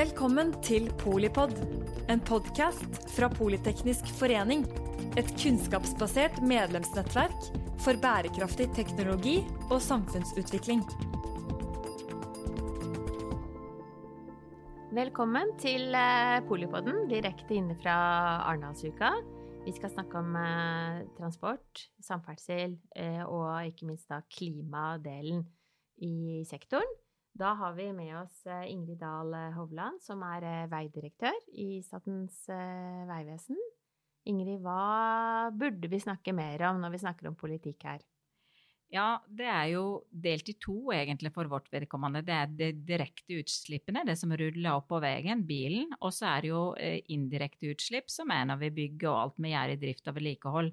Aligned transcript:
Velkommen 0.00 0.54
til 0.64 0.86
Polipod, 0.96 1.50
en 2.08 2.22
podkast 2.24 2.94
fra 3.12 3.26
Politeknisk 3.28 4.06
forening. 4.16 4.62
Et 5.20 5.28
kunnskapsbasert 5.42 6.38
medlemsnettverk 6.40 7.48
for 7.84 8.00
bærekraftig 8.00 8.70
teknologi 8.78 9.34
og 9.66 9.82
samfunnsutvikling. 9.84 10.80
Velkommen 14.96 15.52
til 15.60 15.92
eh, 15.92 16.38
Polipodden, 16.48 17.02
direkte 17.12 17.58
inne 17.60 17.76
fra 17.82 17.98
Arendalsuka. 18.46 19.12
Vi 19.66 19.76
skal 19.76 19.92
snakke 19.98 20.24
om 20.24 20.32
eh, 20.46 21.04
transport, 21.20 21.84
samferdsel 22.00 22.78
eh, 22.96 23.20
og 23.26 23.52
ikke 23.68 23.92
minst 23.92 24.08
da 24.08 24.22
klimadelen 24.32 25.44
i 26.00 26.40
sektoren. 26.48 26.88
Da 27.40 27.54
har 27.56 27.72
vi 27.72 27.86
med 27.96 28.12
oss 28.18 28.42
eh, 28.46 28.68
Ingrid 28.68 28.98
Dahl 29.00 29.32
eh, 29.32 29.54
Hovland, 29.56 30.02
som 30.04 30.20
er 30.28 30.44
eh, 30.44 30.68
veidirektør 30.68 31.36
i 31.56 31.80
Statens 31.80 32.42
vegvesen. 33.08 33.56
Ingrid, 34.28 34.58
hva 34.60 35.48
burde 35.56 35.88
vi 35.88 36.02
snakke 36.02 36.34
mer 36.36 36.60
om 36.68 36.82
når 36.82 36.92
vi 36.92 37.00
snakker 37.00 37.30
om 37.30 37.38
politikk 37.40 37.86
her? 37.88 38.02
Ja, 38.92 39.22
det 39.24 39.46
er 39.48 39.70
jo 39.70 39.84
delt 40.10 40.50
i 40.50 40.56
to 40.60 40.90
egentlig 40.92 41.30
for 41.32 41.48
vårt 41.48 41.70
vedkommende. 41.72 42.20
Det 42.26 42.34
er 42.34 42.50
de 42.58 42.68
direkte 42.90 43.38
utslippene, 43.40 44.02
det 44.04 44.18
som 44.20 44.34
ruller 44.34 44.74
opp 44.74 44.90
på 44.90 44.98
veien, 45.00 45.46
bilen. 45.46 45.94
Og 46.02 46.12
så 46.12 46.26
er 46.34 46.42
det 46.44 46.50
jo 46.50 46.64
indirekte 47.14 47.70
utslipp, 47.70 48.10
som 48.12 48.34
er 48.34 48.50
når 48.50 48.66
vi 48.66 48.72
bygger 48.82 49.12
og 49.12 49.20
alt 49.22 49.40
vi 49.40 49.54
gjør 49.54 49.72
i 49.76 49.78
drift 49.86 50.10
og 50.10 50.18
vedlikehold. 50.18 50.72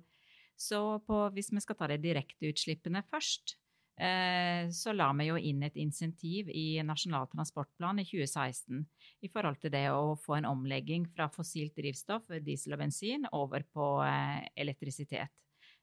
Så 0.57 0.81
på, 1.05 1.21
hvis 1.37 1.53
vi 1.53 1.63
skal 1.63 1.77
ta 1.79 1.91
de 1.93 2.01
direkte 2.01 2.49
utslippene 2.49 3.05
først, 3.07 3.55
så 3.97 4.93
la 4.93 5.07
vi 5.17 5.25
jo 5.25 5.39
inn 5.41 5.63
et 5.65 5.77
insentiv 5.81 6.51
i 6.53 6.77
Nasjonal 6.85 7.25
transportplan 7.31 7.97
i 7.97 8.05
2016 8.05 8.83
i 9.25 9.29
forhold 9.31 9.57
til 9.61 9.73
det 9.73 9.87
å 9.89 10.13
få 10.21 10.37
en 10.37 10.49
omlegging 10.49 11.07
fra 11.15 11.25
fossilt 11.33 11.73
drivstoff, 11.77 12.29
diesel 12.45 12.75
og 12.77 12.83
bensin, 12.83 13.25
over 13.33 13.65
på 13.73 13.89
eh, 14.05 14.45
elektrisitet. 14.59 15.33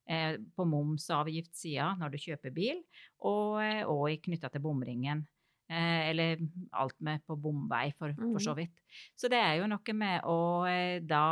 Eh, 0.04 0.36
på 0.54 0.66
momsavgiftssida 0.68 1.94
når 1.98 2.12
du 2.12 2.18
kjøper 2.26 2.52
bil, 2.54 2.82
og, 3.24 3.60
og 3.88 4.26
knytta 4.26 4.50
til 4.52 4.62
bomringen. 4.64 5.24
Eh, 5.70 6.08
eller 6.10 6.38
alt 6.70 6.98
med 7.00 7.22
på 7.24 7.36
bomvei, 7.40 7.86
for, 7.96 8.12
for, 8.18 8.36
så 8.42 8.52
mm. 8.52 8.58
vidt. 8.58 8.82
Så 9.16 9.30
det 9.32 9.38
er 9.40 9.54
jo 9.62 9.68
noe 9.70 9.94
med 9.96 10.26
å 10.28 10.36
eh, 10.68 10.98
da 11.00 11.24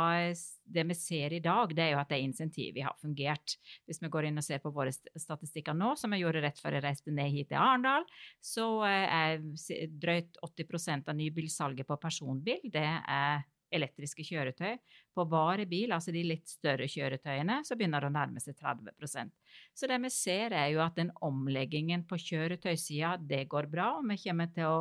Det 0.63 0.85
vi 0.89 0.95
ser 0.97 1.35
i 1.37 1.41
dag, 1.43 1.69
det 1.75 1.83
er 1.83 1.91
jo 1.93 1.99
at 2.01 2.09
det 2.09 2.21
insentivet 2.23 2.81
har 2.81 2.97
fungert. 2.97 3.57
Hvis 3.85 4.01
vi 4.01 4.09
går 4.09 4.29
inn 4.29 4.41
og 4.41 4.45
ser 4.45 4.63
på 4.63 4.73
våre 4.73 4.89
statistikker 4.89 5.77
nå, 5.77 5.93
som 5.99 6.15
vi 6.15 6.23
gjorde 6.23 6.41
rett 6.41 6.57
før 6.57 6.79
jeg 6.79 6.85
reiste 6.87 7.13
ned 7.13 7.29
hit 7.29 7.51
til 7.51 7.61
Arendal, 7.61 8.07
så 8.41 8.67
eh, 8.89 9.05
er 9.37 9.87
drøyt 10.01 10.41
80% 10.41 11.13
av 11.13 11.19
nybilsalget 11.19 11.85
på 11.85 11.99
personbil 12.01 12.71
det 12.73 12.89
er 12.89 13.43
elektriske 13.73 14.25
kjøretøy. 14.27 14.77
På 15.13 15.25
varebil, 15.29 15.93
altså 15.95 16.13
de 16.15 16.23
litt 16.25 16.49
større 16.49 16.87
kjøretøyene, 16.89 17.61
så 17.67 17.77
begynner 17.77 18.03
det 18.03 18.11
å 18.11 18.15
nærme 18.15 18.43
seg 18.43 18.57
30 18.59 19.31
Så 19.73 19.89
det 19.89 19.99
vi 20.03 20.11
ser, 20.13 20.53
er 20.53 20.71
jo 20.73 20.83
at 20.85 20.97
den 20.99 21.11
omleggingen 21.21 22.05
på 22.09 22.19
kjøretøysida, 22.21 23.17
det 23.21 23.45
går 23.51 23.69
bra. 23.71 23.95
Og 23.99 24.07
vi 24.09 24.19
kommer 24.25 24.53
til 24.53 24.69
å 24.69 24.77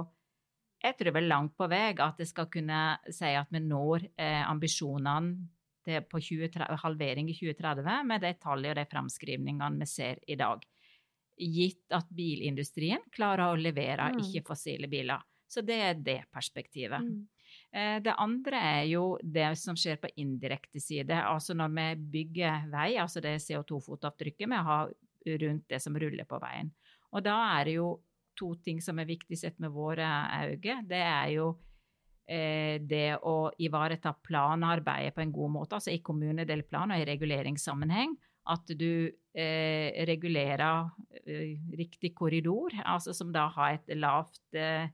jeg 0.82 0.96
tror 0.98 1.14
vel 1.14 1.28
langt 1.30 1.52
på 1.54 1.68
vei 1.70 1.92
at 1.94 2.18
det 2.18 2.26
skal 2.26 2.48
kunne 2.50 2.78
si 3.14 3.28
at 3.38 3.50
vi 3.54 3.60
når 3.62 4.08
eh, 4.18 4.42
ambisjonene 4.42 5.36
til, 5.86 6.02
på 6.06 6.20
20, 6.22 6.58
halvering 6.82 7.30
i 7.30 7.36
2030 7.36 8.08
med 8.08 8.22
de 8.24 8.32
tallene 8.42 8.72
og 8.72 8.80
de 8.80 8.86
framskrivningene 8.90 9.82
vi 9.82 9.88
ser 9.90 10.22
i 10.26 10.38
dag. 10.38 10.62
Gitt 11.38 11.94
at 11.94 12.10
bilindustrien 12.12 13.02
klarer 13.14 13.52
å 13.52 13.58
levere 13.58 14.10
mm. 14.12 14.24
ikke-fossile 14.24 14.90
biler. 14.90 15.22
Så 15.50 15.62
det 15.66 15.78
er 15.84 15.98
det 16.00 16.20
perspektivet. 16.32 17.02
Mm. 17.02 17.28
Eh, 17.72 17.98
det 18.04 18.12
andre 18.20 18.60
er 18.60 18.84
jo 18.90 19.04
det 19.24 19.48
som 19.56 19.76
skjer 19.78 19.96
på 20.02 20.10
indirekte 20.20 20.80
side. 20.80 21.16
Altså 21.24 21.56
når 21.56 21.72
vi 21.72 21.88
bygger 22.18 22.68
vei, 22.72 22.90
altså 23.00 23.22
det 23.24 23.38
CO2-fotavtrykket 23.40 24.50
vi 24.50 24.62
har 24.68 24.92
rundt 25.42 25.68
det 25.70 25.80
som 25.80 25.96
ruller 25.96 26.28
på 26.28 26.40
veien. 26.42 26.72
Og 27.12 27.24
da 27.24 27.36
er 27.56 27.68
det 27.68 27.76
jo 27.78 27.92
to 28.38 28.54
ting 28.64 28.80
som 28.82 28.98
er 29.00 29.08
viktig 29.08 29.38
sett 29.38 29.60
med 29.62 29.72
våre 29.72 30.08
øyne. 30.48 30.82
Det 30.88 31.00
er 31.00 31.30
jo 31.36 31.48
eh, 32.26 32.76
det 32.80 33.18
å 33.24 33.52
ivareta 33.62 34.14
planarbeidet 34.24 35.14
på 35.16 35.24
en 35.24 35.34
god 35.34 35.56
måte, 35.56 35.78
altså 35.78 35.92
i 35.94 36.02
kommunedelplan 36.04 36.92
og 36.92 37.00
i 37.00 37.08
reguleringssammenheng. 37.08 38.16
At 38.52 38.72
du 38.74 39.06
eh, 39.08 40.04
regulerer 40.08 40.90
eh, 41.22 41.54
riktig 41.78 42.12
korridor, 42.18 42.74
altså 42.84 43.14
som 43.14 43.30
da 43.32 43.46
har 43.54 43.78
et 43.78 43.94
lavt 43.96 44.58
eh, 44.58 44.90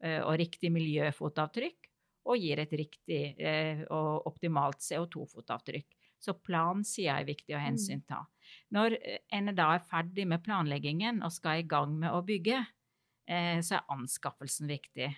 og 0.00 0.36
riktig 0.40 0.70
miljøfotavtrykk 0.72 1.79
og 2.28 2.40
gir 2.40 2.60
et 2.60 2.72
riktig 2.76 3.22
eh, 3.40 3.82
og 3.88 4.26
optimalt 4.28 4.82
CO2-fotavtrykk. 4.84 5.88
Så 6.20 6.36
plansida 6.36 7.16
er 7.16 7.28
viktig 7.28 7.54
å 7.56 7.60
mm. 7.60 7.64
hensynta. 7.64 8.20
Når 8.76 8.96
en 9.32 9.52
da 9.56 9.70
er 9.76 9.86
ferdig 9.88 10.26
med 10.28 10.42
planleggingen 10.44 11.22
og 11.24 11.32
skal 11.32 11.62
i 11.62 11.68
gang 11.68 11.94
med 12.02 12.12
å 12.12 12.20
bygge, 12.26 12.60
eh, 13.30 13.58
så 13.64 13.78
er 13.78 13.94
anskaffelsen 13.96 14.68
viktig. 14.70 15.08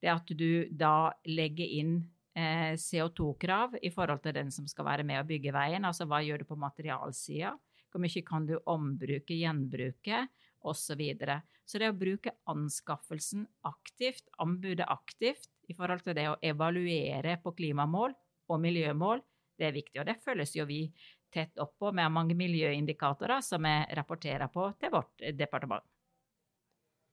Det 0.00 0.10
at 0.10 0.32
du 0.34 0.66
da 0.72 1.12
legger 1.28 1.76
inn 1.80 1.94
eh, 2.34 2.74
CO2-krav 2.74 3.78
i 3.84 3.92
forhold 3.94 4.24
til 4.24 4.34
den 4.40 4.50
som 4.54 4.66
skal 4.70 4.88
være 4.88 5.06
med 5.06 5.22
å 5.22 5.28
bygge 5.28 5.54
veien. 5.54 5.86
Altså 5.86 6.08
hva 6.08 6.22
gjør 6.24 6.42
du 6.42 6.50
på 6.50 6.58
materialsida? 6.58 7.54
Hvor 7.90 8.02
mye 8.02 8.22
kan 8.26 8.46
du 8.46 8.56
ombruke, 8.70 9.34
gjenbruke, 9.34 10.24
osv. 10.60 10.90
Så, 10.90 10.96
videre. 10.98 11.40
så 11.64 11.78
det 11.78 11.90
å 11.92 11.96
bruke 11.96 12.34
anskaffelsen 12.50 13.46
aktivt, 13.68 14.26
anbudet 14.38 14.88
aktivt, 14.88 15.48
i 15.70 15.76
forhold 15.76 16.02
til 16.02 16.16
det 16.18 16.26
å 16.30 16.38
evaluere 16.42 17.36
på 17.42 17.52
klimamål 17.54 18.16
og 18.50 18.60
miljømål, 18.60 19.22
det 19.60 19.68
er 19.68 19.76
viktig. 19.76 20.00
Og 20.00 20.08
det 20.08 20.18
følges 20.24 20.56
jo 20.56 20.66
vi 20.66 20.82
tett 21.30 21.60
opp 21.62 21.76
på 21.78 21.92
med 21.94 22.10
mange 22.10 22.34
miljøindikatorer 22.34 23.44
som 23.44 23.62
vi 23.62 23.76
rapporterer 23.96 24.50
på 24.50 24.66
til 24.80 24.92
vårt 24.96 25.28
departement. 25.38 25.84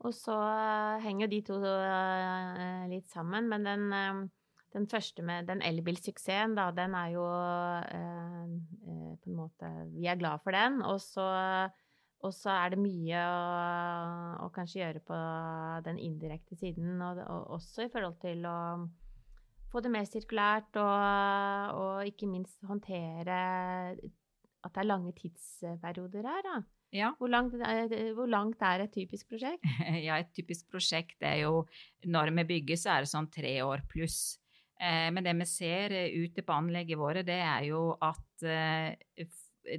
Og 0.05 0.13
så 0.13 0.33
henger 1.01 1.07
henger 1.07 1.29
de 1.31 1.39
to 1.45 1.57
eh, 1.65 2.83
litt 2.91 3.07
sammen, 3.09 3.47
men 3.49 3.65
den, 3.65 3.85
eh, 3.93 4.19
den 4.75 4.85
første 4.89 5.25
med 5.25 5.47
den 5.49 5.63
elbilsuksessen, 5.65 6.53
da, 6.57 6.69
den 6.71 6.93
er 6.97 7.13
jo 7.15 7.25
på 9.17 9.31
en 9.31 9.37
måte 9.37 9.71
Vi 9.95 10.05
er 10.05 10.19
glad 10.19 10.43
for 10.43 10.53
den. 10.53 10.81
Og 10.85 11.01
så 11.01 11.25
og 12.25 12.33
så 12.33 12.49
er 12.53 12.73
det 12.73 12.79
mye 12.81 13.19
å, 13.21 13.41
å, 14.45 14.47
kanskje 14.53 14.81
gjøre 14.81 15.01
på 15.05 15.17
den 15.85 15.99
indirekte 16.01 16.57
siden, 16.57 16.95
og, 17.05 17.21
og, 17.21 17.51
også 17.59 17.85
i 17.85 17.91
forhold 17.93 18.17
til 18.23 18.47
å 18.49 18.57
få 19.71 19.83
det 19.83 19.91
mer 19.93 20.07
sirkulært, 20.09 20.79
og, 20.81 21.77
og 21.77 22.09
ikke 22.09 22.29
minst 22.31 22.57
håndtere 22.65 23.37
at 24.65 24.73
det 24.73 24.81
er 24.81 24.89
lange 24.89 25.13
tidsperioder 25.17 26.25
her, 26.27 26.43
da. 26.47 26.57
Ja. 26.95 27.11
Hvor, 27.19 27.27
langt, 27.27 27.55
hvor, 28.15 28.29
langt, 28.31 28.61
er 28.63 28.85
et 28.85 28.93
typisk 28.95 29.27
prosjekt? 29.33 29.65
Ja, 30.07 30.21
et 30.21 30.31
typisk 30.35 30.69
prosjekt 30.71 31.19
er 31.19 31.41
jo 31.41 31.65
Når 32.07 32.31
vi 32.37 32.45
bygger, 32.53 32.79
så 32.79 32.93
er 32.93 33.03
det 33.03 33.11
sånn 33.11 33.27
tre 33.27 33.57
år 33.65 33.83
pluss. 33.91 34.37
Eh, 34.79 35.09
men 35.11 35.25
det 35.25 35.33
vi 35.35 35.47
ser 35.49 35.95
ute 36.15 36.45
på 36.47 36.55
anlegget 36.55 36.99
våre, 36.99 37.25
det 37.27 37.41
er 37.43 37.67
jo 37.67 37.89
at 37.99 38.47
eh, 38.47 38.95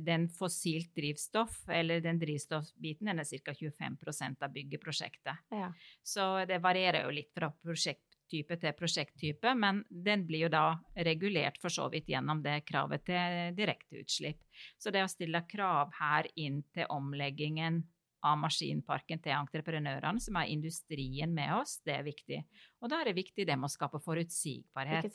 den 0.00 0.28
fossilt 0.28 0.94
drivstoff, 0.97 1.62
eller 1.69 2.00
den 2.00 2.19
drivstoffbiten, 2.19 3.06
den 3.10 3.22
er 3.22 3.25
ca. 3.25 3.54
25% 3.54 4.44
av 4.44 4.53
byggeprosjektet. 4.53 5.49
Ja. 5.50 5.72
Så 6.03 6.28
det 6.49 6.60
varierer 6.65 7.06
jo 7.06 7.15
litt 7.15 7.32
fra 7.34 7.50
prosjekttype 7.50 8.59
til 8.60 8.76
prosjekttype, 8.76 9.54
men 9.56 9.84
den 9.88 10.26
blir 10.28 10.47
jo 10.47 10.53
da 10.53 10.65
regulert 11.09 11.60
for 11.62 11.72
så 11.72 11.88
vidt 11.93 12.10
gjennom 12.12 12.43
det 12.44 12.60
kravet 12.69 13.06
til 13.09 13.54
direkteutslipp. 13.56 14.43
Så 14.78 14.93
det 14.94 15.04
å 15.04 15.12
stille 15.12 15.47
krav 15.49 15.94
her 16.00 16.28
inn 16.37 16.62
til 16.75 16.91
omleggingen 16.93 17.84
av 18.26 18.38
maskinparken 18.41 19.20
til 19.22 19.34
entreprenørene, 19.37 20.20
som 20.23 20.38
er 20.41 20.50
industrien 20.52 21.32
med 21.34 21.52
oss, 21.61 21.79
det 21.87 21.94
er 21.99 22.06
viktig. 22.06 22.41
Og 22.82 22.91
da 22.91 23.00
er 23.00 23.11
det 23.11 23.19
viktig 23.19 23.46
det 23.46 23.56
med 23.56 23.69
å 23.69 23.73
skape 23.73 24.00
forutsigbarhet. 24.02 25.14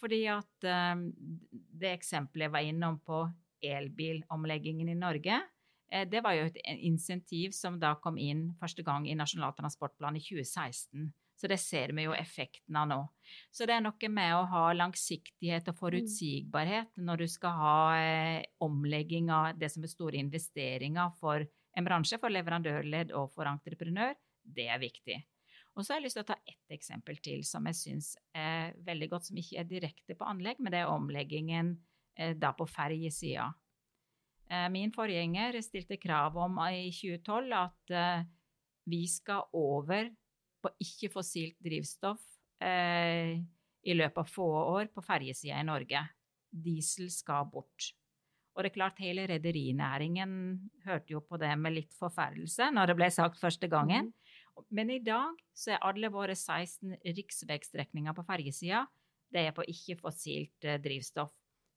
Fordi 0.00 0.20
at 0.32 0.68
um, 0.96 1.06
det 1.52 1.94
eksempelet 1.98 2.48
jeg 2.48 2.54
var 2.56 2.66
innom 2.66 2.98
på 3.06 3.24
elbilomleggingen 3.62 4.90
i 4.92 4.98
Norge. 4.98 5.40
Eh, 5.92 6.06
det 6.08 6.22
var 6.24 6.36
jo 6.36 6.46
et 6.48 6.60
insentiv 6.78 7.56
som 7.56 7.78
da 7.80 7.94
kom 8.02 8.18
inn 8.18 8.50
første 8.60 8.84
gang 8.86 9.08
i 9.08 9.16
Nasjonal 9.18 9.54
transportplan 9.58 10.18
i 10.18 10.24
2016. 10.24 11.10
Så 11.42 11.48
det 11.50 11.58
ser 11.58 11.90
vi 11.96 12.04
jo 12.04 12.12
effekten 12.14 12.76
av 12.78 12.86
nå. 12.86 13.00
Så 13.50 13.66
det 13.66 13.74
er 13.74 13.82
noe 13.82 14.08
med 14.14 14.34
å 14.36 14.44
ha 14.52 14.66
langsiktighet 14.76 15.72
og 15.72 15.78
forutsigbarhet 15.80 17.00
når 17.02 17.24
du 17.24 17.26
skal 17.32 17.56
ha 17.58 17.78
eh, 17.98 18.44
omlegging 18.62 19.32
av 19.34 19.58
det 19.58 19.72
som 19.72 19.82
er 19.82 19.90
store 19.90 20.20
investeringer 20.22 21.10
for 21.18 21.42
en 21.72 21.88
bransje, 21.88 22.20
for 22.20 22.30
leverandørledd 22.30 23.14
og 23.18 23.32
for 23.34 23.50
entreprenør. 23.50 24.14
Det 24.42 24.68
er 24.70 24.80
viktig. 24.82 25.18
Og 25.72 25.82
så 25.82 25.94
har 25.94 26.00
jeg 26.00 26.06
lyst 26.06 26.18
til 26.20 26.26
å 26.26 26.28
ta 26.28 26.36
ett 26.46 26.74
eksempel 26.76 27.18
til 27.24 27.44
som 27.48 27.66
jeg 27.70 27.78
syns 27.78 28.12
er 28.36 28.74
veldig 28.84 29.08
godt, 29.14 29.30
som 29.30 29.38
ikke 29.40 29.62
er 29.62 29.68
direkte 29.70 30.16
på 30.18 30.28
anlegg, 30.28 30.60
men 30.60 30.74
det 30.74 30.82
er 30.82 30.92
omleggingen 30.92 31.78
da 32.36 32.52
på 32.56 32.66
ferjesida. 32.68 33.46
Eh, 34.52 34.68
min 34.72 34.92
forgjenger 34.92 35.56
stilte 35.64 35.96
krav 36.00 36.36
om 36.36 36.58
i 36.66 36.90
2012 36.92 37.56
at 37.56 37.94
eh, 37.96 38.26
vi 38.90 39.06
skal 39.08 39.48
over 39.56 40.10
på 40.62 40.72
ikke-fossilt 40.82 41.56
drivstoff 41.62 42.22
eh, 42.62 43.38
i 43.82 43.96
løpet 43.96 44.20
av 44.20 44.28
få 44.28 44.46
år 44.76 44.92
på 44.92 45.04
ferjesida 45.06 45.58
i 45.58 45.66
Norge. 45.66 46.04
Diesel 46.52 47.08
skal 47.10 47.48
bort. 47.50 47.92
Og 48.52 48.60
det 48.60 48.68
er 48.68 48.76
klart, 48.76 49.00
hele 49.00 49.24
rederinæringen 49.30 50.32
hørte 50.84 51.14
jo 51.14 51.22
på 51.24 51.38
det 51.40 51.54
med 51.56 51.72
litt 51.78 51.94
forferdelse 51.96 52.68
når 52.74 52.90
det 52.90 52.98
ble 52.98 53.08
sagt 53.14 53.40
første 53.40 53.70
gangen. 53.72 54.12
Mm. 54.12 54.66
Men 54.68 54.90
i 54.92 55.00
dag 55.00 55.38
så 55.56 55.72
er 55.72 55.86
alle 55.88 56.12
våre 56.12 56.36
16 56.36 56.98
riksveistrekninger 57.16 58.12
på 58.12 58.26
ferjesida 58.28 58.84
det 59.32 59.46
er 59.48 59.54
på 59.56 59.64
ikke-fossilt 59.68 60.68
eh, 60.68 60.80
drivstoff. 60.82 61.32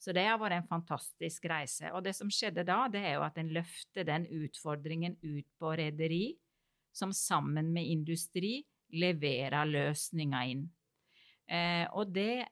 Så 0.06 0.14
det 0.14 0.28
har 0.28 0.38
vært 0.38 0.60
en 0.60 0.68
fantastisk 0.70 1.48
reise. 1.50 1.90
Og 1.98 2.04
det 2.06 2.14
som 2.14 2.30
skjedde 2.30 2.62
da, 2.68 2.84
det 2.94 3.02
er 3.02 3.16
jo 3.16 3.24
at 3.26 3.40
en 3.42 3.50
løfter 3.56 4.06
den 4.06 4.28
utfordringen 4.30 5.16
ut 5.24 5.48
på 5.58 5.72
rederi, 5.80 6.36
som 6.94 7.10
sammen 7.10 7.72
med 7.74 7.90
industri 7.90 8.60
leverer 8.94 9.66
løsninger 9.66 10.52
inn. 10.52 10.68
Eh, 11.50 11.90
og 11.98 12.14
det 12.14 12.46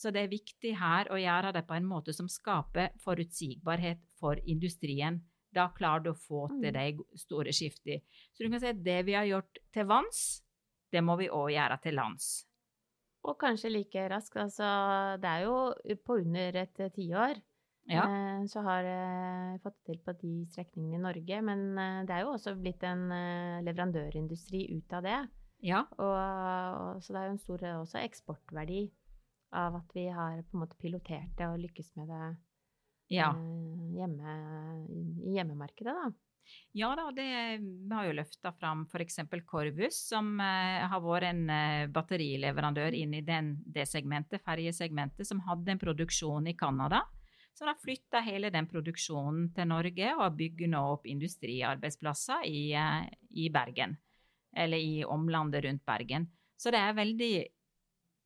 så 0.00 0.10
det 0.14 0.22
er 0.24 0.32
viktig 0.32 0.70
her 0.80 1.10
å 1.12 1.18
gjøre 1.20 1.52
det 1.52 1.66
på 1.68 1.76
en 1.76 1.84
måte 1.84 2.14
som 2.16 2.28
skaper 2.30 2.94
forutsigbarhet 3.04 4.00
for 4.16 4.40
industrien. 4.48 5.20
Da 5.52 5.66
klarer 5.76 6.06
du 6.06 6.12
å 6.14 6.18
få 6.18 6.46
til 6.54 6.70
mm. 6.72 6.76
de 6.78 7.18
store 7.20 7.52
skiftene. 7.52 8.00
Så 8.32 8.42
du 8.42 8.48
kan 8.48 8.62
si 8.62 8.70
at 8.70 8.80
det 8.80 9.02
vi 9.04 9.18
har 9.18 9.28
gjort 9.28 9.60
til 9.74 9.88
vanns, 9.90 10.22
det 10.90 11.02
må 11.04 11.18
vi 11.20 11.28
òg 11.28 11.52
gjøre 11.52 11.76
til 11.84 11.98
lands. 12.00 12.30
Og 13.28 13.36
kanskje 13.40 13.72
like 13.72 14.06
raskt. 14.12 14.38
Altså, 14.40 14.66
det 15.20 15.30
er 15.30 15.46
jo 15.46 15.96
på 16.06 16.20
under 16.22 16.62
et 16.62 16.82
tiår. 16.94 17.40
Ja. 17.90 18.04
Eh, 18.04 18.44
så 18.48 18.62
har 18.64 18.86
jeg 18.86 19.60
fått 19.64 19.76
det 19.80 19.86
til 19.88 20.00
på 20.04 20.14
de 20.20 20.32
strekningene 20.52 21.00
i 21.00 21.04
Norge. 21.04 21.42
Men 21.44 21.66
eh, 21.74 22.00
det 22.08 22.16
er 22.16 22.24
jo 22.24 22.34
også 22.36 22.54
blitt 22.60 22.84
en 22.86 23.08
eh, 23.12 23.60
leverandørindustri 23.66 24.66
ut 24.76 24.96
av 24.96 25.04
det. 25.08 25.20
Ja. 25.66 25.84
Og, 25.98 26.16
og, 26.16 27.02
så 27.04 27.12
det 27.12 27.20
er 27.20 27.28
jo 27.28 27.34
en 27.34 27.42
stor 27.42 27.66
også 27.74 28.00
eksportverdi 28.00 28.84
av 29.60 29.80
at 29.80 29.92
vi 29.96 30.06
har 30.14 30.40
på 30.46 30.56
en 30.56 30.62
måte 30.62 30.78
pilotert 30.80 31.34
det 31.38 31.48
og 31.50 31.58
lykkes 31.60 31.90
med 31.98 32.10
det 32.12 32.24
ja. 33.18 33.32
eh, 33.34 33.86
hjemme, 33.98 34.34
i 35.26 35.36
hjemmemarkedet, 35.36 35.94
da. 35.94 36.10
Ja 36.72 36.92
da, 36.94 37.08
det, 37.14 37.26
vi 37.60 37.94
har 37.94 38.06
jo 38.06 38.14
løfta 38.14 38.52
fram 38.54 38.84
f.eks. 38.86 39.18
Corvus, 39.46 39.96
som 40.10 40.36
eh, 40.42 40.82
har 40.90 41.02
vært 41.02 41.28
en 41.32 41.42
eh, 41.50 41.86
batterileverandør 41.90 42.94
inn 42.94 43.16
i 43.18 43.24
den, 43.26 43.56
det 43.66 43.88
segmentet, 43.90 44.42
ferjesegmentet, 44.46 45.26
som 45.26 45.42
hadde 45.48 45.74
en 45.74 45.82
produksjon 45.82 46.46
i 46.46 46.54
Canada. 46.58 47.02
De 47.58 47.66
har 47.68 47.76
flytta 47.76 48.22
hele 48.24 48.48
den 48.54 48.68
produksjonen 48.70 49.50
til 49.52 49.66
Norge 49.68 50.14
og 50.16 50.36
bygger 50.38 50.70
nå 50.72 50.80
opp 50.94 51.08
industriarbeidsplasser 51.10 52.46
i, 52.48 52.70
eh, 52.72 53.08
i 53.36 53.50
Bergen. 53.52 53.98
Eller 54.56 54.78
i 54.78 55.02
omlandet 55.04 55.66
rundt 55.66 55.84
Bergen. 55.86 56.30
Så 56.56 56.70
det 56.72 56.80
er 56.80 56.96
veldig 56.96 57.34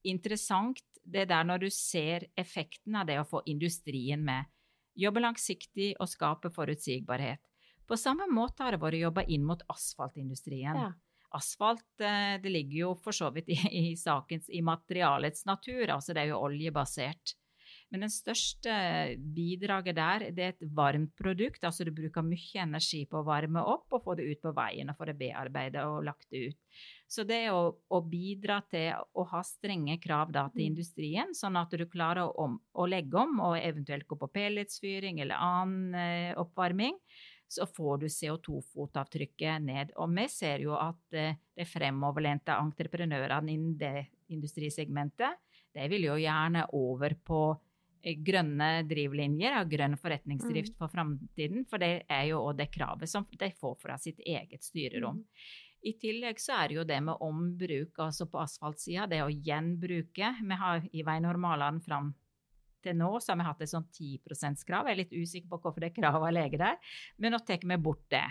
interessant 0.05 0.85
det 1.05 1.27
der 1.33 1.45
når 1.45 1.65
du 1.65 1.71
ser 1.73 2.29
effekten 2.37 2.97
av 2.97 3.09
det 3.09 3.19
å 3.21 3.27
få 3.29 3.43
industrien 3.51 4.23
med. 4.25 4.47
Jobbe 4.95 5.21
langsiktig 5.25 5.95
og 5.99 6.09
skape 6.09 6.53
forutsigbarhet. 6.55 7.41
På 7.89 7.99
samme 8.01 8.29
måte 8.33 8.65
har 8.65 8.75
det 8.75 8.83
vært 8.83 9.03
jobba 9.03 9.25
inn 9.29 9.45
mot 9.47 9.63
asfaltindustrien. 9.73 10.81
Ja. 10.81 10.91
Asfalt 11.35 12.03
eh, 12.05 12.37
det 12.43 12.53
ligger 12.53 12.79
jo 12.79 12.91
for 13.03 13.17
så 13.17 13.31
vidt 13.35 13.51
i, 13.51 13.59
i, 13.83 13.87
sakens, 13.99 14.47
i 14.49 14.63
materialets 14.63 15.47
natur, 15.49 15.89
altså 15.97 16.15
det 16.15 16.25
er 16.25 16.35
jo 16.35 16.45
oljebasert. 16.47 17.35
Men 17.95 18.03
den 18.03 18.11
største 18.11 18.75
bidraget 19.37 19.95
der, 19.95 20.25
det 20.35 20.45
er 20.45 20.55
et 20.55 20.65
varmt 20.75 21.13
produkt. 21.15 21.63
Altså 21.63 21.85
du 21.87 21.93
bruker 21.95 22.25
mye 22.27 22.63
energi 22.65 23.05
på 23.07 23.21
å 23.21 23.27
varme 23.27 23.63
opp 23.63 23.95
og 23.95 24.03
få 24.07 24.17
det 24.19 24.27
ut 24.27 24.41
på 24.43 24.51
veien 24.57 24.91
og 24.91 24.99
få 24.99 25.07
det 25.11 25.15
bearbeidet 25.21 25.85
og 25.87 26.01
lagt 26.09 26.27
det 26.35 26.49
ut. 26.49 26.81
Så 27.07 27.23
det 27.29 27.43
å, 27.55 27.61
å 27.71 28.01
bidra 28.03 28.59
til 28.73 28.99
å 29.15 29.27
ha 29.31 29.45
strenge 29.47 30.01
krav 30.03 30.33
da, 30.35 30.49
til 30.51 30.65
mm. 30.65 30.71
industrien, 30.73 31.37
sånn 31.39 31.61
at 31.61 31.71
du 31.71 31.85
klarer 31.91 32.27
å, 32.27 32.49
å, 32.51 32.89
legge 32.91 33.21
om 33.21 33.39
og 33.45 33.61
eventuelt 33.61 34.09
gå 34.11 34.19
på 34.19 34.33
pelletsfyring 34.41 35.23
eller 35.23 35.39
annen 35.39 35.95
eh, 35.95 36.33
oppvarming, 36.41 36.99
så 37.55 37.67
får 37.71 38.03
du 38.03 38.09
CO2-fotavtrykket 38.13 39.63
ned. 39.65 39.95
Og 40.03 40.11
vi 40.17 40.27
ser 40.33 40.65
jo 40.65 40.75
at 40.79 41.19
eh, 41.19 41.39
de 41.55 41.69
fremoverlente 41.69 42.57
entreprenørene 42.57 43.55
innen 43.55 43.77
det 43.81 44.09
industrisegmentet, 44.35 45.41
de 45.75 45.87
vil 45.91 46.07
jo 46.07 46.19
gjerne 46.21 46.67
over 46.77 47.17
på 47.27 47.45
Eh, 48.05 48.19
grønne 48.21 48.85
drivlinjer 48.85 49.55
og 49.63 49.71
grønn 49.73 49.97
forretningsdrift 49.97 50.75
mm. 50.75 50.79
for 50.81 50.93
framtiden. 50.93 51.65
For 51.71 51.81
det 51.81 52.05
er 52.13 52.27
jo 52.29 52.43
òg 52.45 52.59
det 52.61 52.69
kravet 52.75 53.11
som 53.11 53.25
de 53.31 53.51
får 53.57 53.79
fra 53.81 53.97
sitt 54.01 54.21
eget 54.21 54.65
styrerom. 54.65 55.23
Mm. 55.23 55.47
I 55.85 55.93
tillegg 56.01 56.41
så 56.41 56.59
er 56.59 56.71
det 56.71 56.77
jo 56.79 56.87
det 56.89 57.01
med 57.05 57.21
ombruk, 57.25 57.99
altså 58.01 58.27
på 58.29 58.41
asfaltsida, 58.41 59.09
det 59.09 59.21
å 59.25 59.33
gjenbruke. 59.33 60.31
Vi 60.41 60.61
har 60.61 60.87
i 60.93 61.05
veinormalene 61.05 61.85
fram 61.85 62.13
til 62.85 62.97
nå 62.99 63.11
så 63.21 63.33
har 63.33 63.41
vi 63.41 63.49
hatt 63.49 63.63
et 63.65 63.73
sånn 63.73 63.87
10 63.89 64.23
%-krav. 64.31 64.89
Jeg 64.89 64.95
er 64.95 65.01
litt 65.03 65.15
usikker 65.15 65.51
på 65.51 65.61
hvorfor 65.63 65.85
det 65.85 65.91
er 65.91 65.97
krav 65.97 66.21
av 66.21 66.33
leger 66.35 66.63
der, 66.63 66.97
men 67.19 67.35
nå 67.35 67.41
tar 67.45 67.65
vi 67.65 67.79
bort 67.81 68.05
det. 68.13 68.27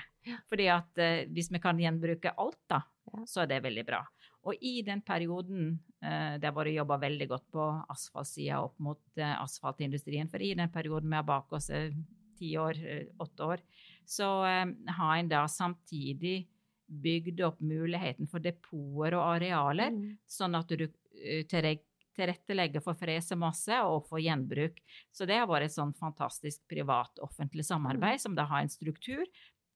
Fordi 0.50 0.70
at 0.72 1.02
eh, 1.02 1.26
hvis 1.34 1.52
vi 1.54 1.62
kan 1.64 1.80
gjenbruke 1.80 2.36
alt, 2.40 2.62
da, 2.72 2.84
så 3.28 3.44
er 3.44 3.52
det 3.52 3.64
veldig 3.66 3.86
bra. 3.88 4.04
Og 4.48 4.60
i 4.60 4.82
den 4.84 5.02
perioden 5.06 5.78
eh, 6.04 6.36
det 6.40 6.50
har 6.50 6.56
vært 6.56 6.76
jobba 6.76 7.00
veldig 7.04 7.28
godt 7.32 7.46
på 7.54 7.68
asfaltsida 7.94 8.64
opp 8.64 8.80
mot 8.84 9.02
eh, 9.20 9.36
asfaltindustrien, 9.38 10.32
for 10.32 10.44
i 10.44 10.54
den 10.60 10.72
perioden 10.72 11.12
vi 11.12 11.20
har 11.20 11.28
bak 11.28 11.56
oss 11.56 11.70
eh, 11.74 11.96
ti 12.40 12.54
år, 12.60 12.80
eh, 12.84 13.06
åtte 13.24 13.54
år, 13.56 13.64
så 14.06 14.34
eh, 14.50 14.66
har 14.98 15.14
en 15.18 15.32
da 15.32 15.46
samtidig 15.52 16.44
bygd 17.04 17.42
opp 17.48 17.62
muligheten 17.64 18.28
for 18.30 18.44
depoter 18.44 19.16
og 19.18 19.30
arealer, 19.38 19.94
mm. 19.96 20.18
sånn 20.30 20.60
at 20.60 20.76
du 20.76 20.86
eh, 20.86 21.46
tilrettelegger 22.18 22.84
for 22.84 22.98
fresemasse 22.98 23.80
og 23.88 24.08
for 24.10 24.22
gjenbruk. 24.22 24.80
Så 25.12 25.28
det 25.30 25.40
har 25.40 25.50
vært 25.50 25.70
et 25.70 25.76
sånn 25.76 25.94
fantastisk 25.98 26.64
privat-offentlig 26.72 27.66
samarbeid 27.68 28.20
mm. 28.20 28.24
som 28.26 28.38
da 28.38 28.48
har 28.50 28.64
en 28.64 28.74
struktur 28.74 29.26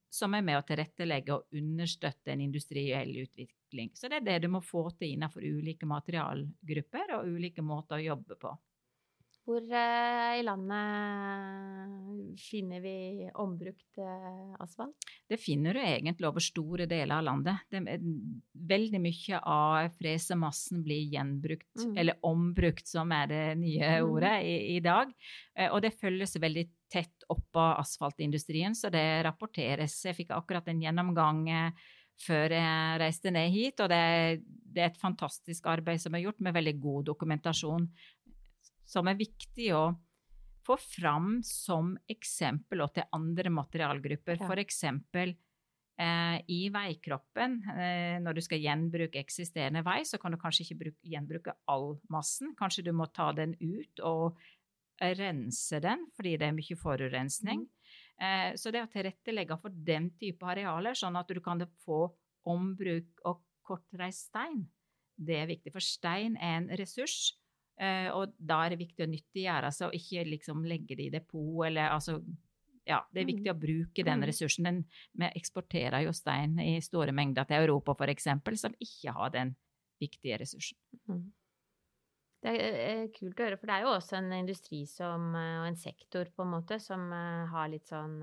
som 0.10 0.34
er 0.38 0.46
med 0.46 0.60
å 0.60 0.66
tilrettelegge 0.66 1.36
og 1.36 1.58
understøtte 1.60 2.32
en 2.32 2.42
industriell 2.46 3.12
utvikling. 3.24 3.92
Så 3.94 4.08
det 4.08 4.22
er 4.22 4.28
det 4.28 4.38
du 4.46 4.52
må 4.54 4.62
få 4.64 4.88
til 4.96 5.14
innenfor 5.16 5.44
ulike 5.44 5.90
materialgrupper 5.90 7.18
og 7.18 7.28
ulike 7.36 7.66
måter 7.66 8.00
å 8.00 8.06
jobbe 8.14 8.40
på. 8.40 8.54
Hvor 9.48 9.64
uh, 9.64 10.34
i 10.36 10.42
landet 10.44 12.40
finner 12.44 12.82
vi 12.84 13.30
ombrukt 13.40 14.02
uh, 14.04 14.58
asfalt? 14.60 15.08
Det 15.24 15.40
finner 15.40 15.78
du 15.78 15.80
egentlig 15.80 16.28
over 16.28 16.44
store 16.44 16.88
deler 16.90 17.22
av 17.22 17.24
landet. 17.24 17.64
Det, 17.72 17.96
veldig 18.68 19.00
mye 19.00 19.40
av 19.40 19.88
fresemassen 19.96 20.82
blir 20.84 21.16
gjenbrukt, 21.16 21.72
mm. 21.80 21.94
eller 21.96 22.20
ombrukt, 22.28 22.92
som 22.92 23.14
er 23.16 23.32
det 23.32 23.46
nye 23.62 23.94
mm. 23.96 24.10
ordet 24.10 24.34
i, 24.44 24.58
i 24.76 24.82
dag. 24.84 25.16
Uh, 25.56 25.70
og 25.70 25.80
det 25.88 25.96
følges 25.96 26.36
veldig 26.44 26.66
tett 26.92 27.30
opp 27.32 27.56
av 27.56 27.86
asfaltindustrien, 27.86 28.76
så 28.76 28.92
det 28.92 29.24
rapporteres. 29.24 29.96
Jeg 30.10 30.20
fikk 30.20 30.36
akkurat 30.36 30.68
en 30.68 30.84
gjennomgang 30.84 31.48
før 32.18 32.52
jeg 32.52 33.00
reiste 33.00 33.32
ned 33.32 33.52
hit, 33.54 33.80
og 33.84 33.92
det, 33.92 34.44
det 34.44 34.84
er 34.84 34.92
et 34.92 35.00
fantastisk 35.00 35.68
arbeid 35.70 36.02
som 36.02 36.16
er 36.18 36.26
gjort, 36.26 36.40
med 36.44 36.56
veldig 36.56 36.78
god 36.84 37.10
dokumentasjon 37.14 37.88
som 38.88 39.10
er 39.10 39.20
viktig 39.20 39.72
å 39.76 39.86
få 40.68 40.78
fram 40.80 41.38
som 41.48 41.94
eksempel 42.12 42.84
og 42.84 42.96
til 42.98 43.08
andre 43.16 43.52
materialgrupper. 43.56 44.42
Ja. 44.42 44.58
Eksempel 44.64 45.34
eh, 46.02 46.38
i 46.52 46.60
veikroppen, 46.74 47.58
eh, 47.72 48.18
når 48.24 48.38
du 48.38 48.44
skal 48.44 48.64
gjenbruke 48.64 49.22
eksisterende 49.22 49.84
vei, 49.88 50.02
så 50.08 50.20
kan 50.22 50.36
du 50.36 50.40
kanskje 50.42 50.66
ikke 50.66 50.80
bruke, 50.84 51.00
gjenbruke 51.08 51.56
all 51.72 51.96
massen. 52.14 52.54
Kanskje 52.60 52.88
du 52.90 52.94
må 52.96 53.10
ta 53.16 53.32
den 53.38 53.56
ut 53.62 54.04
og 54.08 54.38
rense 54.98 55.80
den, 55.84 56.08
fordi 56.18 56.38
det 56.42 56.48
er 56.48 56.56
mye 56.58 56.80
forurensning. 56.80 57.66
Mm. 57.68 57.74
Eh, 58.18 58.52
så 58.58 58.74
det 58.74 58.84
å 58.84 58.92
tilrettelegge 58.92 59.60
for 59.62 59.84
den 59.88 60.10
type 60.20 60.48
arealer, 60.48 60.98
sånn 60.98 61.20
at 61.20 61.30
du 61.30 61.40
kan 61.44 61.62
få 61.86 62.08
ombruk 62.48 63.28
og 63.28 63.44
kortreist 63.68 64.32
stein, 64.32 64.66
det 65.18 65.42
er 65.42 65.50
viktig. 65.50 65.74
For 65.76 65.84
stein 65.84 66.38
er 66.38 66.62
en 66.62 66.72
ressurs 66.80 67.36
Uh, 67.78 68.10
og 68.18 68.34
da 68.42 68.64
er 68.66 68.74
det 68.74 68.82
viktig 68.82 69.06
å 69.06 69.10
nyttiggjøre 69.12 69.70
seg, 69.74 69.92
og 69.92 69.98
ikke 69.98 70.26
liksom 70.26 70.64
legge 70.66 70.98
det 70.98 71.10
i 71.10 71.14
depot 71.14 71.68
eller 71.68 71.94
altså 71.94 72.18
ja, 72.88 73.02
det 73.12 73.22
er 73.22 73.28
viktig 73.28 73.50
mm. 73.50 73.54
å 73.54 73.60
bruke 73.60 74.06
den 74.08 74.22
mm. 74.22 74.28
ressursen. 74.30 74.68
Den, 74.68 74.78
vi 75.20 75.30
eksporterer 75.36 76.06
jo 76.06 76.14
stein 76.16 76.56
i 76.64 76.78
store 76.84 77.12
mengder 77.16 77.48
til 77.48 77.66
Europa 77.66 77.98
f.eks., 77.98 78.30
som 78.62 78.78
ikke 78.80 79.14
har 79.18 79.34
den 79.34 79.52
viktige 80.00 80.40
ressursen. 80.40 80.80
Mm. 81.12 81.26
Det 82.48 82.54
er 82.56 83.04
kult 83.12 83.42
å 83.42 83.48
høre, 83.48 83.60
for 83.60 83.68
det 83.68 83.76
er 83.76 83.84
jo 83.84 83.92
også 83.92 84.20
en 84.22 84.32
industri 84.38 84.84
som, 84.88 85.28
eh, 85.36 85.60
og 85.60 85.68
en 85.68 85.80
sektor 85.80 86.30
på 86.32 86.46
en 86.46 86.54
måte 86.54 86.78
som 86.80 87.10
eh, 87.12 87.46
har 87.52 87.72
litt 87.74 87.88
sånn 87.90 88.18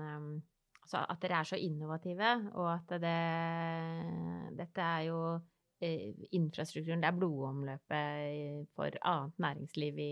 Altså 0.85 0.99
at 1.01 1.17
dere 1.23 1.37
er 1.41 1.47
så 1.49 1.57
innovative, 1.57 2.31
og 2.61 2.67
at 2.69 2.91
det 3.01 3.21
Dette 4.53 4.83
er 4.85 5.07
jo 5.07 5.17
Eh, 5.33 5.54
infrastrukturen, 6.35 7.01
det 7.03 7.09
er 7.11 7.17
blodomløpet 7.19 8.69
for 8.75 8.99
annet 9.01 9.39
næringsliv 9.45 9.99
i, 9.99 10.11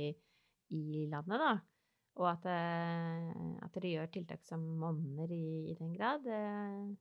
i 0.73 1.05
landet, 1.11 1.39
da. 1.39 1.53
Og 2.21 2.27
at, 2.29 2.43
eh, 2.45 3.31
at, 3.65 3.73
dere 3.73 3.89
gjør 3.95 4.11
tiltak 4.13 4.43
som 4.45 4.61
monner 4.77 5.31
i, 5.33 5.71
i 5.71 5.77
den 5.79 5.95
grad, 5.97 6.21
det, 6.27 6.97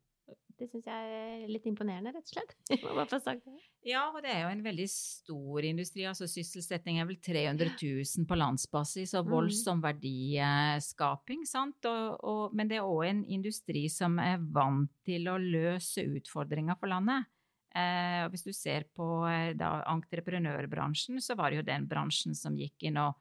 Det 0.56 0.68
syns 0.70 0.86
jeg 0.86 1.14
er 1.16 1.48
litt 1.50 1.64
imponerende, 1.66 2.12
rett 2.14 2.28
og 2.28 2.30
slett. 2.30 2.52
Jeg 2.70 2.78
må 2.84 2.92
bare 2.94 3.10
få 3.10 3.18
sagt 3.20 3.42
det. 3.44 3.56
Ja, 3.88 4.04
og 4.14 4.20
det 4.22 4.30
er 4.30 4.44
jo 4.44 4.52
en 4.52 4.62
veldig 4.64 4.84
stor 4.88 5.64
industri. 5.66 6.04
altså 6.06 6.28
Sysselsetting 6.30 7.00
er 7.02 7.08
vel 7.08 7.18
300 7.18 7.72
000 7.80 8.28
på 8.30 8.38
landsbasis, 8.38 9.14
og 9.18 9.26
Mm. 9.26 9.32
voldsom 9.32 9.82
verdiskaping. 9.82 11.42
sant? 11.48 11.84
Og, 11.90 12.24
og, 12.24 12.54
men 12.54 12.68
det 12.70 12.78
er 12.78 12.86
òg 12.86 13.04
en 13.08 13.24
industri 13.24 13.88
som 13.90 14.18
er 14.22 14.38
vant 14.54 14.90
til 15.04 15.26
å 15.28 15.36
løse 15.40 16.04
utfordringer 16.06 16.78
for 16.78 16.92
landet. 16.92 17.26
Eh, 17.74 18.24
og 18.26 18.30
hvis 18.34 18.44
du 18.44 18.52
ser 18.52 18.84
på 18.94 19.06
eh, 19.30 19.52
da, 19.56 19.82
entreprenørbransjen, 19.88 21.20
så 21.24 21.36
var 21.38 21.50
det 21.50 21.62
jo 21.62 21.68
den 21.70 21.86
bransjen 21.88 22.34
som 22.36 22.56
gikk 22.58 22.88
inn 22.90 22.98
og 23.00 23.14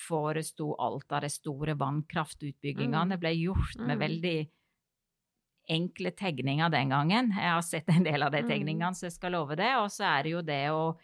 foresto 0.00 0.72
alt 0.80 1.12
av 1.12 1.22
de 1.26 1.28
store 1.30 1.74
vannkraftutbyggingene. 1.78 3.04
Mm. 3.04 3.14
Det 3.14 3.20
ble 3.20 3.34
gjort 3.36 3.76
med 3.78 3.96
Mm. 3.98 4.00
veldig 4.00 4.38
enkle 5.70 6.10
tegninger 6.16 6.70
den 6.72 6.88
gangen. 6.90 7.28
Jeg 7.36 7.52
har 7.54 7.62
sett 7.62 7.88
en 7.92 8.02
del 8.02 8.22
av 8.22 8.32
de 8.32 8.42
Mm. 8.42 8.48
tegningene, 8.48 8.94
så 8.94 9.06
jeg 9.06 9.12
skal 9.12 9.32
love 9.32 9.54
det. 9.56 9.70
Og 9.76 9.88
så 9.90 10.04
er 10.18 10.22
det 10.24 10.30
jo 10.32 10.42
det 10.42 10.64
å, 10.70 10.96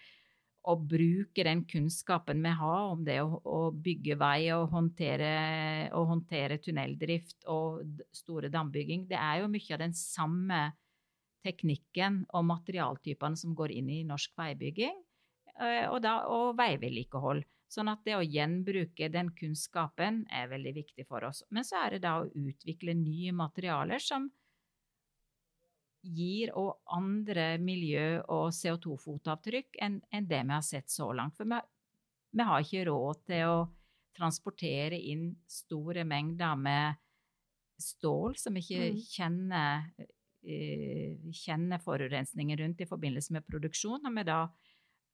å 0.67 0.75
bruke 0.77 1.45
den 1.45 1.65
kunnskapen 1.65 2.43
vi 2.43 2.49
har 2.51 2.91
om 2.91 3.05
det 3.05 3.21
å, 3.23 3.41
å 3.45 3.71
bygge 3.71 4.17
vei 4.19 4.51
og 4.51 4.71
håndtere, 4.73 5.93
og 5.93 6.09
håndtere 6.09 6.59
tunneldrift 6.59 7.45
og 7.47 7.85
store 8.13 8.49
dambygging. 8.51 9.07
Det 9.07 9.19
er 9.21 9.43
jo 9.43 9.49
mye 9.49 9.73
av 9.73 9.79
den 9.79 9.93
samme 9.93 10.73
teknikken 11.47 12.25
og 12.35 12.49
materialtypene 12.51 13.39
som 13.39 13.55
går 13.57 13.75
inn 13.79 13.91
i 13.95 14.01
norsk 14.07 14.35
veibygging, 14.39 14.97
eh, 15.61 15.85
og, 15.89 16.01
da, 16.05 16.19
og 16.27 16.57
veivedlikehold. 16.59 17.45
Sånn 17.71 17.91
at 17.91 18.05
det 18.07 18.15
å 18.15 18.23
gjenbruke 18.23 19.09
den 19.11 19.33
kunnskapen 19.35 20.21
er 20.31 20.51
veldig 20.53 20.75
viktig 20.77 21.07
for 21.09 21.25
oss. 21.27 21.43
Men 21.51 21.67
så 21.67 21.81
er 21.83 21.97
det 21.97 22.05
da 22.05 22.21
å 22.21 22.29
utvikle 22.31 22.95
nye 22.95 23.33
materialer 23.35 24.03
som 24.03 24.29
gir 26.07 26.53
og 26.55 26.77
andre 26.95 27.57
miljø- 27.59 28.23
og 28.31 28.53
CO2-fotavtrykk 28.55 29.81
enn 29.83 29.99
det 30.31 30.43
vi 30.45 30.55
har 30.55 30.63
sett 30.63 30.93
så 30.93 31.11
langt. 31.11 31.35
For 31.35 31.51
vi, 31.51 31.59
vi 32.39 32.47
har 32.47 32.63
ikke 32.63 32.87
råd 32.87 33.25
til 33.27 33.51
å 33.51 33.59
transportere 34.17 34.97
inn 34.97 35.33
store 35.51 36.07
mengder 36.09 36.55
med 36.57 37.03
stål 37.83 38.39
som 38.41 38.55
vi 38.57 38.63
ikke 38.63 38.93
Mm. 38.95 39.01
kjenner, 39.11 39.91
kjenner 40.47 41.83
forurensningen 41.83 42.59
rundt 42.61 42.81
i 42.81 42.89
forbindelse 42.89 43.35
med 43.37 43.47
produksjon. 43.49 44.07
og 44.07 44.17
vi 44.17 44.27
da 44.29 44.41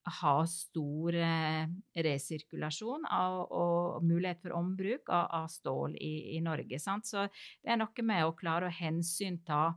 har 0.03 0.47
stor 0.51 1.15
eh, 1.15 1.69
resirkulasjon 1.95 3.07
av, 3.07 3.39
og 3.55 4.03
mulighet 4.07 4.43
for 4.43 4.57
ombruk 4.59 5.13
av, 5.15 5.29
av 5.43 5.47
stål 5.53 5.95
i, 5.95 6.37
i 6.37 6.41
Norge. 6.43 6.79
Sant? 6.83 7.07
Så 7.07 7.29
det 7.63 7.73
er 7.73 7.79
noe 7.79 8.07
med 8.07 8.27
å 8.27 8.35
klare 8.39 8.69
å 8.69 8.75
hensynta 8.75 9.69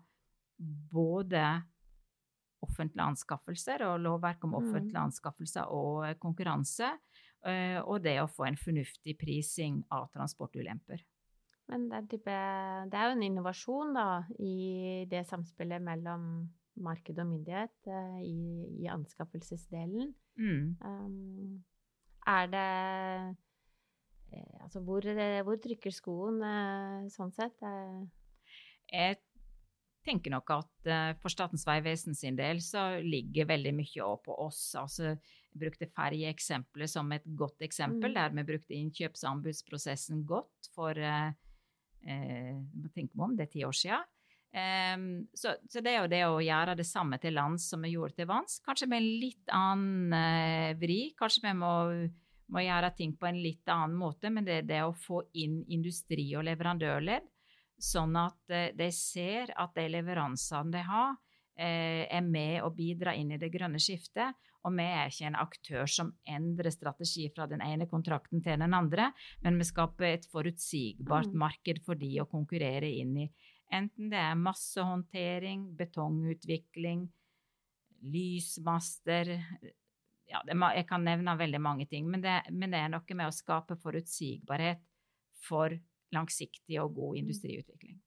både 0.57 1.45
offentlige 2.65 3.05
anskaffelser 3.05 3.83
og 3.85 3.99
lovverk 4.01 4.43
om 4.47 4.55
Mm. 4.55 4.61
offentlige 4.61 5.03
anskaffelser 5.03 5.69
og 5.69 6.07
eh, 6.07 6.17
konkurranse, 6.17 6.89
eh, 7.45 7.79
og 7.83 8.01
det 8.01 8.17
å 8.21 8.31
få 8.31 8.47
en 8.47 8.57
fornuftig 8.57 9.17
prising 9.19 9.83
av 9.91 10.09
transportulemper. 10.13 11.05
Men 11.71 11.87
det 11.89 11.97
er, 11.97 12.05
type, 12.11 12.33
det 12.91 12.97
er 12.99 13.07
jo 13.09 13.15
en 13.15 13.25
innovasjon 13.25 13.95
da, 13.97 14.09
i 14.37 15.05
det 15.09 15.23
samspillet 15.25 15.81
mellom 15.81 16.27
marked 16.85 17.17
og 17.17 17.29
myndighet 17.29 17.87
eh, 17.89 18.19
i, 18.27 18.83
i 18.83 18.89
anskaffelsesdelen. 18.91 20.11
Mm. 20.37 20.75
Um, 20.83 21.63
er 22.27 22.49
det 22.51 22.65
eh, 24.35 24.57
Altså, 24.65 24.81
hvor, 24.83 25.05
hvor 25.47 25.57
trykker 25.63 25.93
skoen 25.93 26.41
sånn 27.13 27.31
sett? 27.31 27.55
Jeg 28.91 29.19
tenker 30.05 30.33
nok 30.33 30.51
at 30.57 30.89
for 31.21 31.31
Statens 31.31 31.63
vegvesen 31.65 32.17
sin 32.17 32.35
del 32.37 32.59
så 32.65 32.97
ligger 33.01 33.47
veldig 33.53 33.71
mye 33.77 34.03
også 34.03 34.23
på 34.25 34.37
oss. 34.43 34.61
Altså, 34.81 35.13
jeg 35.13 35.61
brukte 35.61 35.87
ferjeeksempelet 35.95 36.91
som 36.91 37.13
et 37.15 37.25
godt 37.37 37.63
eksempel, 37.65 38.11
Mm. 38.11 38.17
der 38.17 38.35
vi 38.35 38.47
brukte 38.49 38.75
innkjøpsanbudsprosessen 38.75 40.25
godt 40.27 40.69
for 40.75 40.99
eh, 42.05 42.53
må 42.55 42.91
tenke 42.93 43.15
meg 43.15 43.29
om, 43.29 43.35
det 43.37 43.47
er 43.47 43.53
ti 43.55 43.65
år 43.67 43.75
siden. 43.75 44.11
Um, 44.55 45.25
så, 45.35 45.51
så 45.67 45.81
det 45.83 45.91
er 45.91 45.97
jo 45.99 46.11
det 46.13 46.21
å 46.29 46.39
gjøre 46.39 46.77
det 46.79 46.85
samme 46.87 47.17
til 47.19 47.33
lands 47.35 47.65
som 47.73 47.81
vi 47.83 47.91
gjorde 47.91 48.15
til 48.21 48.29
vanns, 48.29 48.61
kanskje 48.63 48.87
med 48.87 49.01
en 49.01 49.09
litt 49.19 49.51
annen 49.51 50.15
eh, 50.15 50.77
vri. 50.79 50.99
Kanskje 51.19 51.43
vi 51.43 51.51
må, 51.59 51.71
må 52.55 52.63
gjøre 52.63 52.93
ting 52.95 53.17
på 53.19 53.27
en 53.27 53.41
litt 53.43 53.67
annen 53.67 53.97
måte, 53.99 54.31
men 54.31 54.47
det 54.47 54.61
er 54.61 54.69
det 54.69 54.81
å 54.85 54.95
få 54.95 55.25
inn 55.41 55.59
industri 55.75 56.29
og 56.39 56.47
leverandørledd, 56.47 57.27
sånn 57.83 58.15
at 58.21 58.55
eh, 58.55 58.69
de 58.79 58.87
ser 58.95 59.51
at 59.59 59.75
de 59.75 59.89
leveransene 59.97 60.71
de 60.77 60.85
har, 60.87 61.19
er 61.63 62.21
med 62.25 62.63
å 62.63 62.71
bidra 62.75 63.13
inn 63.15 63.31
i 63.31 63.39
det 63.39 63.51
grønne 63.53 63.79
skiftet. 63.79 64.35
Og 64.65 64.73
vi 64.73 64.85
er 64.85 65.11
ikke 65.11 65.27
en 65.29 65.37
aktør 65.37 65.89
som 65.89 66.11
endrer 66.25 66.73
strategi 66.73 67.27
fra 67.33 67.45
den 67.47 67.61
ene 67.61 67.85
kontrakten 67.87 68.41
til 68.43 68.57
den 68.59 68.73
andre, 68.73 69.11
men 69.45 69.59
vi 69.61 69.67
skaper 69.67 70.07
et 70.09 70.25
forutsigbart 70.31 71.29
Mm. 71.29 71.37
marked 71.37 71.83
for 71.85 71.95
de 71.95 72.09
å 72.21 72.25
konkurrere 72.25 72.89
inn 72.89 73.17
i. 73.17 73.29
Enten 73.71 74.09
det 74.09 74.17
er 74.17 74.35
massehåndtering, 74.35 75.75
betongutvikling, 75.77 77.09
lysmaster 78.01 79.39
ja, 80.27 80.41
det, 80.45 80.55
Jeg 80.75 80.87
kan 80.87 81.03
nevne 81.03 81.37
veldig 81.37 81.61
mange 81.61 81.85
ting, 81.85 82.09
men 82.09 82.21
det, 82.21 82.41
men 82.51 82.71
det 82.71 82.79
er 82.79 82.89
noe 82.89 83.15
med 83.15 83.27
å 83.27 83.35
skape 83.35 83.77
forutsigbarhet 83.77 84.81
for 85.45 85.69
langsiktig 86.15 86.79
og 86.81 86.95
god 86.95 87.17
industriutvikling. 87.17 87.99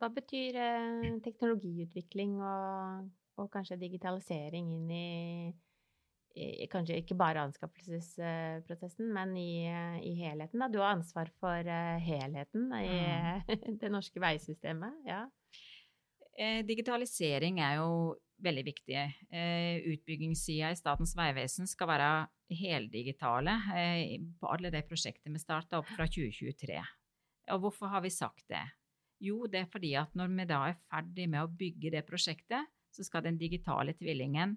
Hva 0.00 0.10
betyr 0.14 0.58
eh, 0.60 1.12
teknologiutvikling 1.24 2.38
og, 2.42 3.06
og 3.40 3.52
kanskje 3.52 3.80
digitalisering 3.80 4.72
inn 4.76 4.90
i, 4.90 5.06
i 6.34 6.66
Kanskje 6.70 6.98
ikke 6.98 7.14
bare 7.18 7.44
anskaffelsesprosessen, 7.46 9.12
men 9.14 9.36
i, 9.38 9.66
i 10.02 10.16
helheten? 10.18 10.58
Da? 10.60 10.68
Du 10.68 10.80
har 10.82 10.96
ansvar 10.96 11.30
for 11.38 11.62
eh, 11.62 12.02
helheten 12.02 12.72
i 12.80 12.84
Mm. 12.94 13.78
det 13.80 13.90
norske 13.92 14.20
veisystemet. 14.22 15.00
Ja. 15.06 15.24
Eh, 16.34 16.64
digitalisering 16.66 17.60
er 17.62 17.78
jo 17.78 18.16
veldig 18.42 18.64
viktig. 18.66 18.98
Eh, 19.30 19.84
Utbyggingssida 19.92 20.72
i 20.74 20.78
Statens 20.78 21.14
vegvesen 21.16 21.68
skal 21.70 21.90
være 21.92 22.10
heldigitale 22.50 23.54
eh, 23.76 24.16
på 24.40 24.50
alle 24.50 24.72
de 24.74 24.82
prosjektene 24.86 25.38
vi 25.38 25.42
starta 25.42 25.78
opp 25.80 25.90
fra 25.94 26.06
2023. 26.10 26.80
Og 27.54 27.60
hvorfor 27.62 27.92
har 27.92 28.02
vi 28.04 28.10
sagt 28.10 28.48
det? 28.50 28.64
Jo, 29.24 29.46
det 29.48 29.62
er 29.62 29.70
fordi 29.72 29.94
at 29.96 30.12
når 30.18 30.28
vi 30.36 30.44
da 30.50 30.58
er 30.68 30.76
ferdig 30.90 31.26
med 31.32 31.40
å 31.46 31.52
bygge 31.62 31.88
det 31.94 32.04
prosjektet, 32.08 32.68
så 32.94 33.00
skal 33.06 33.24
den 33.24 33.38
digitale 33.40 33.92
tvillingen 33.96 34.50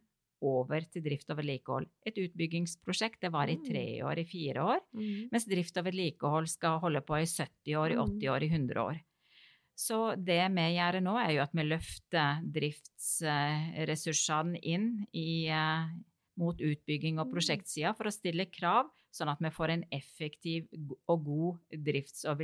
over 0.46 0.84
til 0.92 1.02
drift 1.02 1.32
og 1.34 1.40
vedlikehold. 1.40 1.88
Et 2.06 2.18
utbyggingsprosjekt 2.22 3.24
det 3.24 3.32
var 3.34 3.50
i 3.50 3.56
tre 3.64 3.86
år, 4.06 4.20
i 4.22 4.28
fire 4.30 4.62
år, 4.76 4.80
Mm. 4.94 5.30
mens 5.32 5.46
drift 5.50 5.78
og 5.78 5.86
vedlikehold 5.86 6.48
skal 6.48 6.80
holde 6.80 7.02
på 7.02 7.16
i 7.18 7.26
70 7.26 7.76
år, 7.76 7.92
i 7.92 7.96
80 7.98 8.28
år, 8.30 8.44
i 8.44 8.50
100 8.50 8.84
år. 8.84 9.00
Så 9.78 10.16
det 10.18 10.52
vi 10.52 10.76
gjør 10.78 11.02
nå, 11.02 11.16
er 11.18 11.32
jo 11.36 11.42
at 11.42 11.54
vi 11.54 11.64
løfter 11.64 12.42
driftsressursene 12.52 14.60
inn 14.64 15.06
i, 15.14 15.48
eh, 15.48 15.88
mot 16.38 16.58
utbygging 16.58 17.20
og 17.20 17.28
Mm. 17.28 17.34
prosjektsida 17.34 17.94
for 17.96 18.06
å 18.06 18.12
stille 18.14 18.46
krav, 18.52 18.90
sånn 19.12 19.30
at 19.30 19.40
vi 19.40 19.50
får 19.50 19.70
en 19.70 19.86
effektiv 19.92 20.68
og 21.08 21.24
god 21.26 21.60
drifts- 21.72 22.26
og 22.26 22.38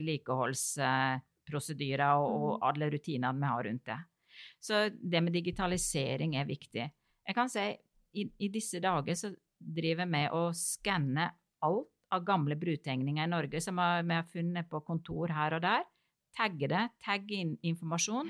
vedlikeholdsprosedyrer 1.48 2.18
og, 2.18 2.34
og 2.34 2.60
Mm. 2.60 2.64
alle 2.70 2.90
rutinene 2.92 3.40
vi 3.40 3.46
har 3.48 3.64
rundt 3.64 3.86
det. 3.86 4.00
Så 4.60 4.90
det 5.10 5.24
med 5.24 5.34
digitalisering 5.34 6.36
er 6.36 6.46
viktig. 6.46 6.92
Jeg 7.28 7.36
kan 7.36 7.50
si 7.50 7.60
i, 8.16 8.30
i 8.40 8.48
disse 8.50 8.80
dager 8.82 9.14
så 9.16 9.34
driver 9.60 10.06
vi 10.06 10.28
og 10.32 10.54
skanner 10.56 11.32
alt 11.62 11.88
av 12.12 12.24
gamle 12.26 12.56
brutegninger 12.56 13.24
i 13.24 13.28
Norge 13.30 13.62
som 13.62 13.76
vi 13.76 14.14
har 14.14 14.24
funnet 14.24 14.70
på 14.70 14.84
kontor 14.86 15.28
her 15.30 15.54
og 15.56 15.62
der. 15.62 15.84
Tagge 16.36 16.68
det, 16.68 16.90
tagge 17.04 17.32
inn 17.32 17.58
informasjon, 17.64 18.30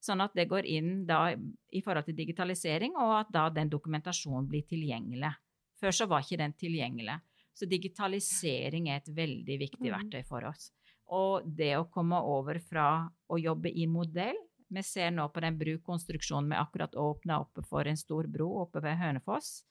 sånn 0.00 0.20
at 0.22 0.34
det 0.34 0.48
går 0.48 0.64
inn 0.66 1.04
da 1.06 1.34
i 1.34 1.80
forhold 1.82 2.04
til 2.06 2.14
digitalisering, 2.14 2.94
og 2.96 3.20
at 3.20 3.32
da 3.32 3.48
den 3.50 3.68
dokumentasjonen 3.70 4.46
blir 4.48 4.62
tilgjengelig. 4.62 5.32
Før 5.80 5.90
så 5.90 6.06
var 6.06 6.22
ikke 6.22 6.38
den 6.38 6.52
tilgjengelig. 6.52 7.20
Så 7.54 7.66
digitalisering 7.70 8.88
er 8.88 8.96
et 8.96 9.08
veldig 9.14 9.58
viktig 9.58 9.90
Mhm. 9.90 9.94
verktøy 9.94 10.24
for 10.26 10.44
oss. 10.44 10.70
Og 11.12 11.44
det 11.44 11.74
å 11.76 11.88
komme 11.92 12.16
over 12.16 12.58
fra 12.64 13.04
å 13.28 13.38
jobbe 13.40 13.68
i 13.68 13.86
modell 13.90 14.36
Vi 14.74 14.82
ser 14.82 15.10
nå 15.12 15.26
på 15.30 15.42
den 15.44 15.58
brukonstruksjonen 15.60 16.48
vi 16.50 16.56
akkurat 16.58 16.94
åpna 16.98 17.36
oppe 17.44 17.62
for 17.62 17.86
en 17.86 17.98
stor 18.00 18.26
bro 18.26 18.48
oppe 18.62 18.80
ved 18.82 18.96
Hønefoss. 18.98 19.62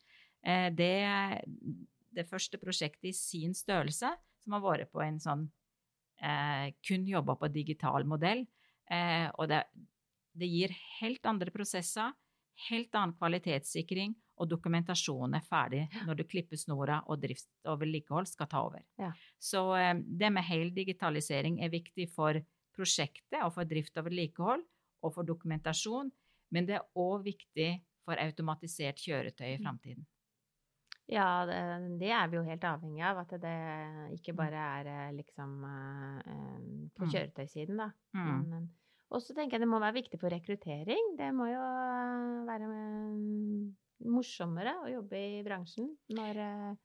Eh, 0.45 0.69
Det 0.69 0.93
er 1.03 1.41
det 2.13 2.29
første 2.29 2.59
prosjektet 2.61 3.09
i 3.09 3.13
sin 3.17 3.53
størrelse 3.57 4.13
som 4.43 4.55
har 4.55 4.61
vært 4.63 4.91
på 4.93 5.01
en 5.03 5.19
sånn 5.19 5.47
eh, 6.21 6.71
kun 6.85 7.07
jobba 7.09 7.35
på 7.35 7.49
digital 7.51 8.05
modell. 8.07 8.45
Eh, 8.91 9.27
og 9.33 9.49
det, 9.49 9.63
det 10.37 10.47
gir 10.47 10.75
helt 11.01 11.25
andre 11.25 11.51
prosesser, 11.51 12.13
helt 12.69 12.93
annen 12.95 13.17
kvalitetssikring, 13.17 14.15
og 14.43 14.49
dokumentasjonen 14.51 15.37
er 15.39 15.45
ferdig 15.47 15.85
når 16.07 16.19
du 16.19 16.23
klipper 16.27 16.59
snora 16.59 16.99
og 17.07 17.21
drift 17.23 17.47
og 17.71 17.79
vedlikehold 17.81 18.27
skal 18.27 18.49
ta 18.51 18.61
over. 18.67 18.83
Ja. 18.99 19.13
Så 19.39 19.63
eh, 19.79 19.93
det 20.03 20.31
med 20.35 20.43
heldigitalisering 20.43 21.61
er 21.63 21.71
viktig 21.73 22.09
for 22.11 22.37
prosjektet 22.75 23.39
og 23.45 23.53
for 23.55 23.69
drift 23.69 23.95
og 24.01 24.09
vedlikehold, 24.09 24.63
og 25.03 25.11
for 25.13 25.27
dokumentasjon, 25.27 26.11
men 26.55 26.65
det 26.67 26.77
er 26.79 26.85
òg 26.99 27.23
viktig 27.25 27.69
for 28.05 28.19
automatisert 28.19 28.99
kjøretøy 28.99 29.47
i 29.53 29.57
Mm. 29.57 29.63
framtiden. 29.65 30.05
Ja, 31.11 31.45
det, 31.99 32.09
er 32.15 32.27
vi 32.31 32.37
jo 32.37 32.43
helt 32.47 32.63
avhengig 32.63 33.01
av. 33.03 33.17
At 33.25 33.33
det 33.43 33.55
ikke 34.15 34.31
Mm. 34.31 34.37
bare 34.39 34.61
er 34.79 34.87
eh, 34.87 35.11
liksom 35.17 35.63
eh, 35.67 36.89
på 36.95 37.03
Mm. 37.05 37.11
kjøretøysiden, 37.11 37.77
da. 37.77 37.89
Mm. 38.15 38.69
Og 39.11 39.21
så 39.21 39.35
tenker 39.35 39.57
jeg 39.59 39.61
det 39.61 39.67
må 39.69 39.79
være 39.83 39.93
viktig 39.99 40.19
for 40.19 40.29
rekruttering. 40.31 41.17
Det 41.19 41.33
må 41.35 41.45
jo 41.51 41.59
være 42.47 42.65
morsommere 44.05 44.73
å 44.83 44.89
jobbe 44.91 45.19
i 45.39 45.43
bransjen 45.45 45.87
når, 46.09 46.39
eh, 46.43 46.75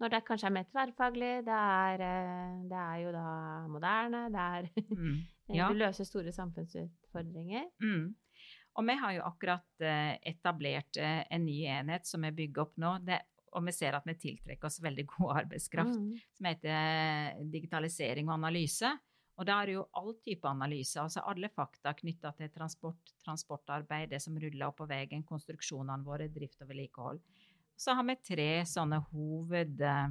når 0.00 0.10
det 0.14 0.20
kanskje 0.28 0.46
er 0.50 0.54
mer 0.54 0.64
tverrfaglig. 0.70 1.32
Det 1.46 1.58
er, 1.58 2.00
eh, 2.06 2.62
det 2.70 2.78
er 2.84 2.98
jo 3.04 3.12
da 3.12 3.26
moderne. 3.68 4.24
Det 4.30 4.46
er 4.46 4.70
Mm. 4.94 5.18
Ja. 5.48 5.68
Du 5.72 5.78
løser 5.80 6.04
store 6.04 6.28
samfunnsutfordringer. 6.30 7.70
Mm. 7.82 8.14
Og 8.76 8.84
vi 8.86 8.94
har 9.00 9.12
jo 9.16 9.22
akkurat 9.24 9.80
eh, 9.80 10.18
etablert 10.28 10.96
eh, 11.00 11.24
en 11.30 11.44
ny 11.46 11.62
enhet 11.66 12.04
som 12.06 12.20
vi 12.22 12.30
bygger 12.44 12.62
opp 12.66 12.76
nå. 12.76 12.98
Det, 13.04 13.16
og 13.56 13.64
vi 13.64 13.72
ser 13.72 13.96
at 13.96 14.04
vi 14.06 14.14
tiltrekker 14.14 14.68
oss 14.68 14.76
veldig 14.84 15.06
god 15.16 15.36
arbeidskraft, 15.42 15.96
Mm. 15.96 16.20
som 16.36 16.46
heter 16.50 16.68
eh, 16.68 17.40
digitalisering 17.50 18.28
og 18.28 18.34
analyse. 18.36 18.92
Og 19.38 19.46
da 19.46 19.60
er 19.62 19.70
det 19.70 19.74
jo 19.76 19.84
all 19.94 20.14
type 20.26 20.48
analyse, 20.50 20.98
altså 20.98 21.22
alle 21.30 21.50
fakta 21.54 21.92
knytta 21.94 22.32
til 22.34 22.50
transport, 22.50 23.12
transportarbeid, 23.22 24.10
det 24.10 24.18
som 24.24 24.38
ruller 24.38 24.66
opp 24.66 24.80
på 24.80 24.88
veien, 24.90 25.22
konstruksjonene 25.26 26.06
våre, 26.06 26.26
drift 26.34 26.64
og 26.64 26.72
vedlikehold. 26.72 27.20
Så 27.78 27.94
har 27.94 28.06
vi 28.08 28.16
tre 28.26 28.48
sånne 28.66 28.98
hoved 29.12 29.84
eh, 29.86 30.08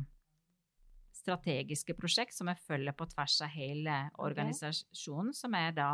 prosjekt 1.99 2.37
som 2.37 2.47
vi 2.47 2.55
følger 2.63 2.95
på 2.95 3.09
tvers 3.11 3.41
av 3.43 3.51
hele 3.51 3.97
organisasjonen, 4.15 5.33
som 5.35 5.57
er 5.59 5.75
da 5.75 5.89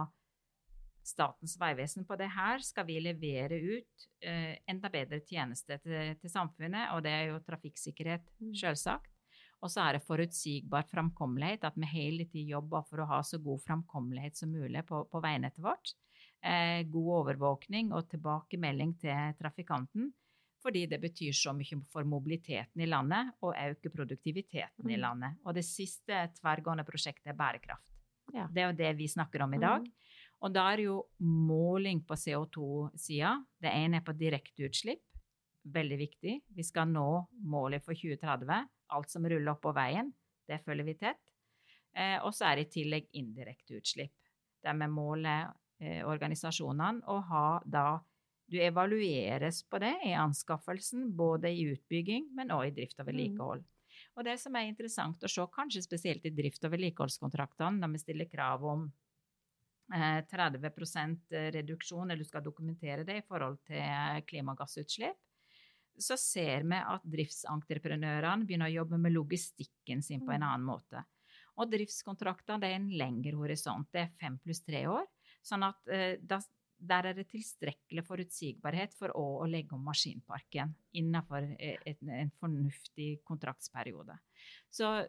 Statens 1.04 1.58
vegvesen. 1.60 2.06
På 2.08 2.16
det 2.16 2.30
her 2.32 2.62
skal 2.63 2.86
vi 2.88 3.00
levere 3.04 3.58
ut 3.60 4.06
eh, 4.24 4.56
enda 4.72 4.88
bedre 4.90 5.20
tjenester 5.20 5.82
til, 5.84 6.13
til 6.22 6.32
samfunnet, 6.32 6.94
og 6.96 7.04
det 7.04 7.12
er 7.12 7.25
jo 7.34 7.42
trafikksikkerhet, 7.44 8.30
Mm. 8.40 8.54
selvsagt. 8.56 9.10
Og 9.63 9.72
så 9.72 9.86
er 9.86 9.96
det 9.96 10.03
forutsigbar 10.03 10.84
framkommelighet, 10.91 11.63
at 11.63 11.77
vi 11.79 11.88
hele 11.88 12.25
tiden 12.27 12.50
jobber 12.51 12.84
for 12.89 13.00
å 13.00 13.08
ha 13.08 13.22
så 13.24 13.39
god 13.39 13.62
framkommelighet 13.63 14.36
som 14.41 14.51
mulig 14.51 14.84
på, 14.89 15.05
på 15.08 15.22
veinettet 15.24 15.63
vårt. 15.63 15.93
Eh, 16.43 16.84
god 16.91 17.13
overvåkning 17.22 17.93
og 17.96 18.10
tilbakemelding 18.12 18.98
til 19.00 19.38
trafikanten, 19.39 20.10
fordi 20.63 20.86
det 20.91 21.00
betyr 21.03 21.32
så 21.36 21.53
mye 21.55 21.79
for 21.91 22.03
mobiliteten 22.08 22.84
i 22.84 22.89
landet 22.91 23.32
og 23.43 23.55
øke 23.55 23.91
produktiviteten 23.91 24.89
i 24.89 24.98
Mm. 24.98 25.01
landet. 25.01 25.39
Og 25.46 25.55
det 25.55 25.63
siste 25.63 26.27
tverrgående 26.39 26.84
prosjektet 26.88 27.32
er 27.32 27.39
bærekraft. 27.39 27.88
Ja. 28.34 28.48
Det 28.48 28.62
er 28.62 28.72
jo 28.72 28.77
det 28.77 28.98
vi 28.98 29.08
snakker 29.08 29.43
om 29.43 29.53
i 29.53 29.60
dag. 29.60 29.82
Mm. 29.82 29.91
Og 30.43 30.53
da 30.53 30.72
er 30.72 30.77
det 30.77 30.86
jo 30.86 31.03
måling 31.20 32.01
på 32.05 32.15
CO2-sida. 32.15 33.46
Det 33.62 33.72
ene 33.72 33.98
er 33.98 34.01
på 34.03 34.12
direkteutslipp. 34.17 35.01
Veldig 35.65 35.98
viktig. 35.98 36.41
Vi 36.53 36.63
skal 36.63 36.88
nå 36.88 37.27
målet 37.39 37.84
for 37.84 37.93
2030. 37.93 38.67
Alt 38.93 39.12
som 39.12 39.25
ruller 39.25 39.53
opp 39.53 39.63
på 39.63 39.73
veien, 39.75 40.12
det 40.50 40.62
følger 40.65 40.88
vi 40.88 40.97
tett. 41.00 41.21
Eh, 41.93 42.17
og 42.25 42.33
så 42.33 42.50
er 42.50 42.59
det 42.59 42.67
i 42.67 42.73
tillegg 42.79 43.09
indirekte 43.19 43.77
utslipp. 43.77 44.15
Der 44.63 44.77
vi 44.79 44.88
måler 44.89 45.51
eh, 45.81 46.01
organisasjonene 46.07 47.05
og 47.12 47.29
har 47.29 47.63
da 47.65 47.88
Du 48.53 48.57
evalueres 48.59 49.62
på 49.71 49.79
det 49.79 49.93
i 50.05 50.12
anskaffelsen, 50.19 51.05
både 51.15 51.47
i 51.50 51.63
utbygging, 51.71 52.25
men 52.35 52.51
også 52.51 52.67
i 52.67 52.73
drift 52.75 53.00
og 53.00 53.07
vedlikehold. 53.07 53.62
Og 54.19 54.25
det 54.27 54.35
som 54.41 54.55
er 54.59 54.67
interessant 54.67 55.23
å 55.23 55.31
se, 55.31 55.45
kanskje 55.55 55.81
spesielt 55.85 56.25
i 56.27 56.33
drift- 56.35 56.65
og 56.67 56.73
vedlikeholdskontraktene, 56.75 57.79
når 57.79 57.93
vi 57.93 58.01
stiller 58.03 58.29
krav 58.29 58.65
om 58.67 58.83
eh, 59.95 60.19
30 60.29 61.50
reduksjon, 61.55 62.12
eller 62.12 62.21
du 62.21 62.29
skal 62.29 62.45
dokumentere 62.45 63.07
det 63.07 63.21
i 63.21 63.25
forhold 63.25 63.57
til 63.65 63.79
eh, 63.79 64.21
klimagassutslipp, 64.27 65.17
så 66.00 66.17
ser 66.17 66.65
vi 66.67 66.79
at 66.79 67.03
driftsentreprenørene 67.05 68.47
begynner 68.47 68.71
å 68.71 68.77
jobbe 68.82 68.99
med 69.01 69.13
logistikken 69.13 70.01
sin 70.01 70.23
på 70.25 70.32
en 70.32 70.41
Mm. 70.41 70.49
annen 70.49 70.65
måte. 70.65 71.06
Og 71.58 71.69
driftskontraktene 71.69 72.60
det 72.60 72.69
er 72.71 72.75
en 72.79 72.89
lengre 72.89 73.38
horisont, 73.38 73.88
det 73.91 74.01
er 74.01 74.17
fem 74.19 74.39
pluss 74.39 74.63
tre 74.65 74.88
år. 74.88 75.06
Sånn 75.43 75.63
at 75.63 75.88
eh, 75.88 76.17
der 76.84 77.06
er 77.06 77.13
det 77.13 77.29
tilstrekkelig 77.29 78.03
forutsigbarhet 78.06 78.93
for 78.97 79.13
å, 79.15 79.43
å 79.43 79.45
legge 79.47 79.75
om 79.75 79.84
maskinparken 79.84 80.73
innenfor 80.93 81.45
eh, 81.60 81.77
et, 81.86 82.01
en 82.01 82.32
fornuftig 82.39 83.23
kontraktsperiode. 83.23 84.17
Så 84.69 85.06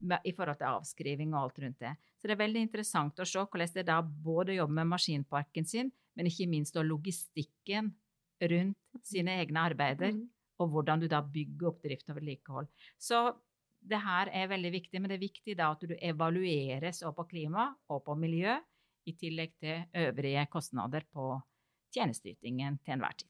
i 0.00 0.32
forhold 0.32 0.56
til 0.56 0.70
avskriving 0.70 1.34
og 1.34 1.42
alt 1.42 1.58
rundt 1.60 1.82
det. 1.82 1.92
Så 2.16 2.28
det 2.28 2.32
er 2.32 2.40
veldig 2.40 2.62
interessant 2.64 3.20
å 3.20 3.26
se 3.28 3.42
hvordan 3.42 3.74
det 3.74 3.84
da 3.88 3.98
både 4.00 4.56
jobber 4.56 4.78
med 4.78 4.94
maskinparken 4.94 5.66
sin, 5.68 5.90
men 6.16 6.30
ikke 6.30 6.48
minst 6.48 6.76
logistikken 6.76 7.92
rundt 8.40 9.04
sine 9.04 9.38
egne 9.42 9.60
arbeider, 9.70 10.12
Mm. 10.12 10.28
og 10.60 10.68
hvordan 10.70 11.00
du 11.00 11.08
da 11.08 11.20
bygger 11.22 11.68
opp 11.68 11.82
drift 11.82 12.08
og 12.10 12.16
vedlikehold. 12.16 12.68
Så 12.98 13.34
det 13.82 14.00
her 14.00 14.28
er 14.32 14.48
veldig 14.48 14.72
viktig, 14.72 15.00
men 15.00 15.08
det 15.08 15.16
er 15.16 15.28
viktig 15.28 15.56
da 15.56 15.70
at 15.72 15.80
du 15.80 15.94
evalueres 15.96 17.02
også 17.02 17.14
på 17.16 17.28
klima 17.28 17.74
og 17.88 18.04
på 18.04 18.14
miljø, 18.18 18.58
i 19.06 19.12
tillegg 19.16 19.54
til 19.58 19.86
øvrige 19.96 20.46
kostnader 20.52 21.00
på 21.12 21.40
tjenesteytingen 21.94 22.78
til 22.84 22.92
enhver 22.94 23.16
tid. 23.16 23.28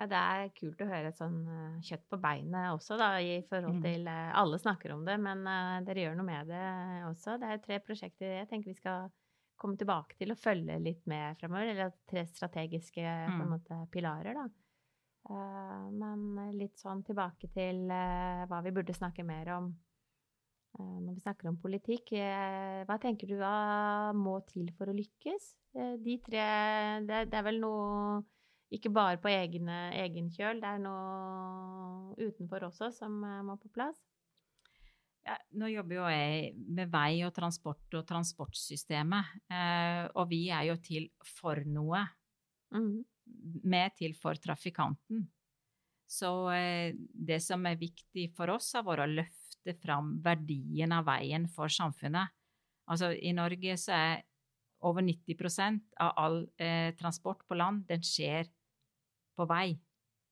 Ja, 0.00 0.06
det 0.06 0.18
er 0.18 0.48
kult 0.54 0.80
å 0.80 0.86
høre 0.88 1.08
et 1.10 1.18
sånn 1.18 1.38
eh, 1.50 1.80
kjøtt 1.82 2.04
på 2.08 2.20
beinet 2.22 2.70
også, 2.72 2.96
da, 3.00 3.16
i 3.18 3.42
forhold 3.50 3.80
Mm. 3.80 3.82
til 3.82 4.06
eh, 4.06 4.32
Alle 4.34 4.58
snakker 4.58 4.92
om 4.94 5.04
det, 5.04 5.18
men 5.20 5.44
eh, 5.46 5.80
dere 5.84 6.04
gjør 6.06 6.16
noe 6.16 6.26
med 6.28 6.46
det 6.46 6.66
også. 7.10 7.38
Det 7.40 7.48
er 7.50 7.58
tre 7.58 7.78
prosjekter 7.80 8.26
jeg 8.38 8.48
tenker 8.48 8.70
vi 8.70 8.74
skal 8.78 9.10
komme 9.58 9.76
tilbake 9.80 10.16
til 10.18 10.30
og 10.32 10.38
følge 10.40 10.78
litt 10.82 11.04
med 11.10 11.36
fremover. 11.40 11.72
Eller 11.74 11.92
tre 12.08 12.24
strategiske 12.30 13.02
på 13.02 13.34
en 13.34 13.44
Mm. 13.44 13.52
måte, 13.56 13.78
pilarer, 13.92 14.34
da. 14.38 14.46
Eh, 15.28 15.90
men 15.92 16.56
litt 16.56 16.78
sånn 16.80 17.02
tilbake 17.04 17.50
til 17.52 17.90
eh, 17.90 18.46
hva 18.48 18.62
vi 18.64 18.70
burde 18.72 18.94
snakke 18.96 19.24
mer 19.26 19.50
om 19.58 19.66
eh, 20.78 20.98
når 21.04 21.14
vi 21.18 21.20
snakker 21.20 21.48
om 21.50 21.58
politikk. 21.60 22.14
Hva 22.88 22.96
tenker 23.02 23.28
du 23.28 23.36
hva 23.36 24.12
må 24.16 24.38
til 24.46 24.70
for 24.78 24.88
å 24.88 24.96
lykkes? 24.96 25.54
De 25.74 26.16
tre 26.24 26.44
det, 27.04 27.28
det 27.30 27.36
er 27.38 27.44
vel 27.44 27.60
noe 27.60 28.22
ikke 28.72 28.90
bare 28.92 29.16
på 29.20 29.28
egne, 29.28 29.92
egen 29.96 30.30
kjøl, 30.32 30.60
det 30.60 30.68
er 30.68 30.80
noe 30.82 32.14
utenfor 32.18 32.66
også 32.68 32.90
som 32.92 33.14
må 33.20 33.56
på 33.60 33.70
plass. 33.72 34.00
Ja, 35.28 35.34
nå 35.60 35.68
jobber 35.68 35.98
jo 35.98 36.04
jeg 36.08 36.52
med 36.72 36.88
vei 36.88 37.20
og 37.26 37.34
transport 37.36 37.96
og 37.98 38.04
transportsystemet, 38.08 39.34
eh, 39.52 40.06
og 40.16 40.30
vi 40.30 40.46
er 40.54 40.70
jo 40.70 40.76
til 40.80 41.10
for 41.36 41.60
noe. 41.68 42.00
Mm. 42.72 43.02
Er 43.76 43.92
til 43.92 44.14
for 44.16 44.40
trafikanten. 44.40 45.26
Så 46.08 46.30
eh, 46.54 46.96
det 46.96 47.42
som 47.44 47.66
er 47.68 47.76
viktig 47.76 48.30
for 48.38 48.54
oss, 48.54 48.70
har 48.72 48.86
vært 48.86 49.04
å 49.04 49.10
løfte 49.18 49.74
fram 49.82 50.14
verdien 50.24 50.96
av 50.96 51.04
veien 51.10 51.44
for 51.52 51.68
samfunnet. 51.68 52.32
Altså, 52.88 53.12
i 53.12 53.34
Norge 53.36 53.76
så 53.76 53.92
er 53.98 54.24
over 54.88 55.04
90 55.04 55.82
av 56.00 56.14
all 56.16 56.40
eh, 56.56 56.94
transport 56.96 57.44
på 57.44 57.58
land, 57.58 57.84
den 57.90 58.00
skjer 58.00 58.48
på 59.36 59.44
vei. 59.50 59.76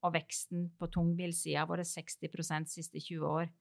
Og 0.06 0.16
veksten 0.16 0.70
på 0.78 0.88
tungbilsida 0.88 1.66
har 1.66 1.68
vært 1.68 1.90
60 1.90 2.32
de 2.32 2.64
siste 2.70 3.02
20 3.10 3.28
år. 3.28 3.52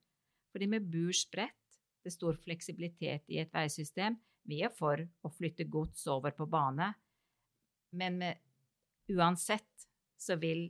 Fordi 0.52 0.68
vi 0.72 0.80
bor 0.80 1.16
spredt, 1.16 1.78
det 2.02 2.12
er 2.12 2.16
stor 2.16 2.38
fleksibilitet 2.38 3.26
i 3.34 3.40
et 3.42 3.52
veisystem. 3.54 4.16
Vi 4.46 4.60
er 4.62 4.70
for 4.74 5.00
å 5.02 5.30
flytte 5.34 5.66
gods 5.66 6.06
over 6.12 6.34
på 6.36 6.46
bane, 6.46 6.92
men 7.98 8.18
vi, 8.22 8.32
uansett 9.16 9.88
så 10.16 10.36
vil 10.38 10.68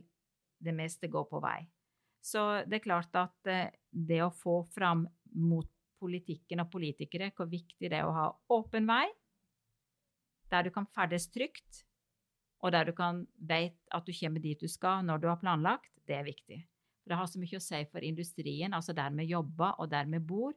det 0.57 0.73
meste 0.73 1.09
gå 1.13 1.23
på 1.29 1.41
vei. 1.43 1.59
Så 2.21 2.41
det 2.67 2.79
er 2.79 2.85
klart 2.87 3.15
at 3.15 3.49
eh, 3.49 3.69
det 3.91 4.21
å 4.25 4.33
få 4.33 4.59
fram 4.73 5.05
mot 5.37 5.69
politikken 6.01 6.61
og 6.61 6.71
politikere 6.73 7.29
hvor 7.35 7.49
viktig 7.49 7.89
det 7.89 7.99
er 7.99 8.07
å 8.07 8.15
ha 8.15 8.27
åpen 8.53 8.89
vei, 8.89 9.05
der 10.51 10.67
du 10.67 10.71
kan 10.73 10.87
ferdes 10.93 11.29
trygt, 11.33 11.83
og 12.63 12.73
der 12.73 12.89
du 12.89 12.95
kan 12.97 13.25
veit 13.37 13.77
at 13.93 14.07
du 14.07 14.13
kommer 14.17 14.41
dit 14.41 14.59
du 14.59 14.69
skal 14.71 15.05
når 15.05 15.21
du 15.21 15.29
har 15.29 15.39
planlagt, 15.41 15.91
det 16.09 16.17
er 16.17 16.25
viktig. 16.25 16.59
For 17.07 17.13
det 17.13 17.17
har 17.21 17.27
så 17.31 17.39
mye 17.39 17.55
å 17.55 17.63
si 17.63 17.77
for 17.87 18.03
industrien, 18.03 18.73
altså 18.75 18.91
der 18.93 19.13
vi 19.15 19.23
jobber 19.29 19.77
og 19.79 19.87
der 19.93 20.09
vi 20.11 20.19
bor. 20.19 20.51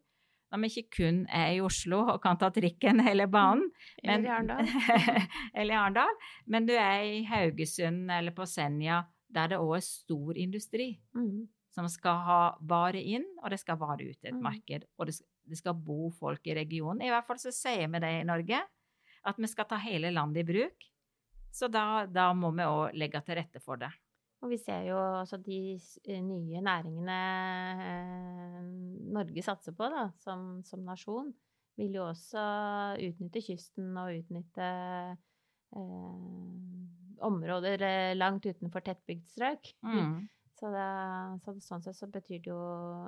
Når 0.51 0.59
vi 0.65 0.71
ikke 0.83 0.97
kun 0.97 1.21
er 1.31 1.53
i 1.55 1.61
Oslo 1.63 2.01
og 2.11 2.17
kan 2.25 2.37
ta 2.41 2.49
trikken 2.51 2.99
eller 3.13 3.29
banen, 3.31 3.69
Eller 4.03 4.25
i 4.27 4.33
Arendal. 4.35 4.67
eller 5.55 5.75
i 5.75 5.79
Arendal, 5.79 6.17
men 6.51 6.67
du 6.67 6.73
er 6.75 7.05
i 7.07 7.21
Haugesund 7.29 8.11
eller 8.11 8.35
på 8.35 8.43
Senja, 8.51 9.05
der 9.31 9.53
det 9.53 9.61
òg 9.63 9.77
er 9.79 9.87
stor 9.87 10.35
industri 10.43 10.89
Mm. 11.15 11.47
som 11.71 11.87
skal 11.87 12.19
ha 12.27 12.41
vare 12.67 12.99
inn, 12.99 13.23
og 13.45 13.51
det 13.55 13.61
skal 13.63 13.79
vare 13.79 14.03
ut 14.11 14.19
et 14.27 14.35
Mm. 14.35 14.43
marked. 14.43 14.89
Og 14.99 15.07
det, 15.07 15.21
det 15.47 15.57
skal 15.63 15.75
bo 15.75 16.11
folk 16.11 16.41
i 16.51 16.55
regionen. 16.59 17.01
I 17.07 17.11
hvert 17.15 17.27
fall 17.31 17.39
så 17.39 17.53
sier 17.55 17.87
vi 17.87 18.01
det 18.03 18.11
i 18.21 18.25
Norge, 18.27 18.59
at 19.25 19.37
vi 19.39 19.47
skal 19.47 19.67
ta 19.71 19.77
hele 19.79 20.11
landet 20.11 20.43
i 20.43 20.53
bruk. 20.53 20.91
Så 21.53 21.71
da, 21.71 22.07
da 22.11 22.33
må 22.35 22.51
vi 22.59 22.63
òg 22.67 22.91
legge 22.99 23.23
til 23.23 23.37
rette 23.39 23.61
for 23.63 23.77
det. 23.79 23.93
Og 24.41 24.49
vi 24.49 24.57
ser 24.57 24.87
jo 24.89 24.97
også 25.21 25.37
de 25.45 25.57
eh, 25.77 26.21
nye 26.25 26.63
næringene 26.65 27.17
eh, 27.85 28.61
Norge 29.13 29.43
satser 29.45 29.75
på 29.77 29.89
da, 29.93 30.07
som, 30.23 30.63
som 30.65 30.81
nasjon, 30.87 31.29
vil 31.81 31.99
jo 31.99 32.07
også 32.09 32.41
utnytte 33.05 33.43
kysten 33.45 33.93
og 34.01 34.15
utnytte 34.17 34.69
eh, 35.77 37.25
områder 37.29 37.85
eh, 37.85 38.15
langt 38.17 38.47
utenfor 38.49 38.85
tettbygd 38.87 39.27
strøk. 39.35 39.73
Mm. 39.87 40.21
Så, 40.61 40.69
det, 40.69 40.89
så 41.41 41.53
sånn 41.65 41.81
sett 41.81 41.97
så 41.97 42.05
betyr 42.13 42.43
det 42.45 42.51
jo 42.51 42.57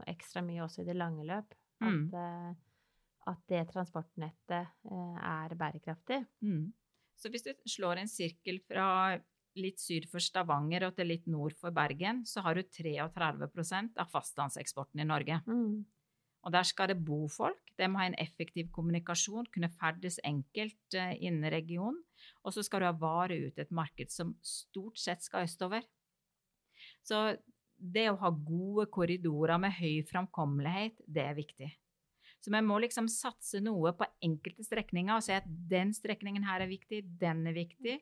ekstra 0.08 0.40
mye 0.40 0.62
også 0.64 0.80
i 0.80 0.86
det 0.86 0.94
lange 0.96 1.26
løp 1.28 1.50
at, 1.52 1.58
Mm. 1.84 2.54
at 3.28 3.40
det 3.50 3.58
transportnettet 3.68 4.70
er 4.88 5.52
bærekraftig. 5.60 6.22
Mm. 6.40 6.70
Så 7.20 7.28
hvis 7.28 7.44
du 7.44 7.50
slår 7.68 8.00
en 8.00 8.08
sirkel 8.08 8.62
fra 8.64 8.86
litt 9.58 9.80
syd 9.82 10.08
for 10.10 10.22
Stavanger 10.22 10.86
og 10.88 10.96
til 10.96 11.10
litt 11.12 11.26
nord 11.30 11.56
for 11.58 11.74
Bergen, 11.74 12.22
så 12.28 12.44
har 12.44 12.56
du 12.56 12.62
33% 12.64 13.98
av 14.00 14.12
fastlandseksporten 14.12 15.02
i 15.02 15.08
Norge. 15.08 15.40
Mm. 15.46 15.82
Og 16.42 16.54
der 16.54 16.66
skal 16.66 16.90
det 16.90 16.98
bo 17.06 17.28
folk. 17.30 17.60
De 17.78 17.86
må 17.88 18.00
ha 18.00 18.08
en 18.10 18.18
effektiv 18.18 18.70
kommunikasjon, 18.74 19.46
kunne 19.54 19.70
ferdes 19.78 20.18
enkelt 20.26 20.96
eh, 20.98 21.14
innen 21.22 21.46
regionen. 21.52 22.00
Og 22.42 22.54
så 22.54 22.64
skal 22.66 22.82
du 22.82 22.88
ha 22.88 22.96
varer 22.98 23.48
ut 23.48 23.60
et 23.62 23.74
marked 23.74 24.10
som 24.10 24.34
stort 24.46 24.98
sett 24.98 25.22
skal 25.22 25.46
østover. 25.46 25.86
Så 27.06 27.36
det 27.82 28.08
å 28.10 28.18
ha 28.20 28.30
gode 28.30 28.88
korridorer 28.94 29.58
med 29.62 29.74
høy 29.78 30.02
framkommelighet, 30.08 30.98
det 31.06 31.24
er 31.28 31.38
viktig. 31.38 31.70
Så 32.42 32.50
vi 32.50 32.58
må 32.66 32.80
liksom 32.82 33.06
satse 33.10 33.60
noe 33.62 33.92
på 33.94 34.06
enkelte 34.26 34.64
strekninger 34.66 35.14
og 35.14 35.22
si 35.22 35.34
at 35.36 35.46
den 35.46 35.92
strekningen 35.94 36.46
her 36.46 36.64
er 36.64 36.70
viktig, 36.70 37.04
den 37.20 37.44
er 37.46 37.54
viktig, 37.54 38.00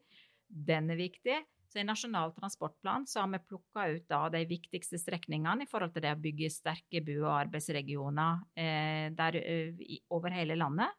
den 0.50 0.90
er 0.90 0.96
viktig. 1.00 1.38
Så 1.70 1.78
i 1.78 1.84
Nasjonal 1.86 2.32
transportplan 2.34 3.04
så 3.06 3.20
har 3.22 3.28
vi 3.30 3.38
plukka 3.46 3.84
ut 3.94 4.06
da 4.10 4.24
de 4.34 4.40
viktigste 4.50 4.98
strekningene 4.98 5.62
i 5.62 5.68
forhold 5.70 5.92
til 5.94 6.02
det 6.02 6.10
å 6.16 6.18
bygge 6.18 6.48
sterke 6.50 6.98
bo- 7.06 7.20
og 7.28 7.36
arbeidsregioner 7.46 8.40
eh, 8.58 9.10
der, 9.14 9.36
eh, 9.38 10.00
over 10.10 10.34
hele 10.34 10.56
landet. 10.58 10.90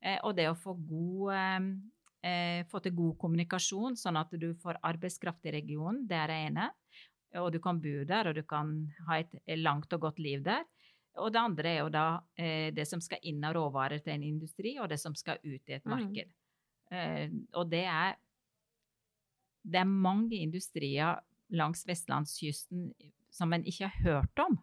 Eh, 0.00 0.20
og 0.22 0.36
det 0.38 0.46
å 0.50 0.54
få, 0.54 0.76
god, 0.78 1.34
eh, 1.34 2.30
eh, 2.30 2.62
få 2.70 2.80
til 2.84 2.94
god 2.94 3.18
kommunikasjon, 3.18 3.98
sånn 3.98 4.20
at 4.20 4.30
du 4.38 4.52
får 4.62 4.78
arbeidskraft 4.92 5.50
i 5.50 5.56
regionen, 5.58 6.06
det 6.06 6.20
er 6.22 6.30
det 6.30 6.38
ene. 6.46 6.70
Og 7.42 7.50
du 7.50 7.58
kan 7.64 7.80
bo 7.82 8.04
der, 8.06 8.28
og 8.30 8.34
du 8.38 8.42
kan 8.46 8.72
ha 9.08 9.18
et 9.18 9.34
langt 9.58 9.92
og 9.96 10.00
godt 10.06 10.18
liv 10.22 10.42
der. 10.46 10.62
Og 11.18 11.32
det 11.32 11.40
andre 11.42 11.68
er 11.68 11.78
jo 11.82 11.88
da 11.92 12.06
eh, 12.38 12.70
det 12.70 12.86
som 12.88 13.00
skal 13.02 13.18
inn 13.28 13.42
av 13.44 13.56
råvarer 13.58 13.98
til 14.04 14.14
en 14.14 14.22
industri, 14.22 14.78
og 14.78 14.88
det 14.92 15.00
som 15.00 15.16
skal 15.18 15.42
ut 15.42 15.66
i 15.66 15.72
et 15.80 15.84
Mm. 15.84 15.90
marked. 15.96 16.30
Eh, 16.92 17.30
og 17.54 17.70
det 17.72 17.86
er 17.88 18.14
Det 19.62 19.80
er 19.80 19.88
mange 19.88 20.38
industrier 20.42 21.20
langs 21.52 21.84
vestlandskysten 21.88 22.90
som 23.32 23.52
en 23.52 23.64
ikke 23.68 23.88
har 23.88 24.04
hørt 24.04 24.42
om, 24.42 24.58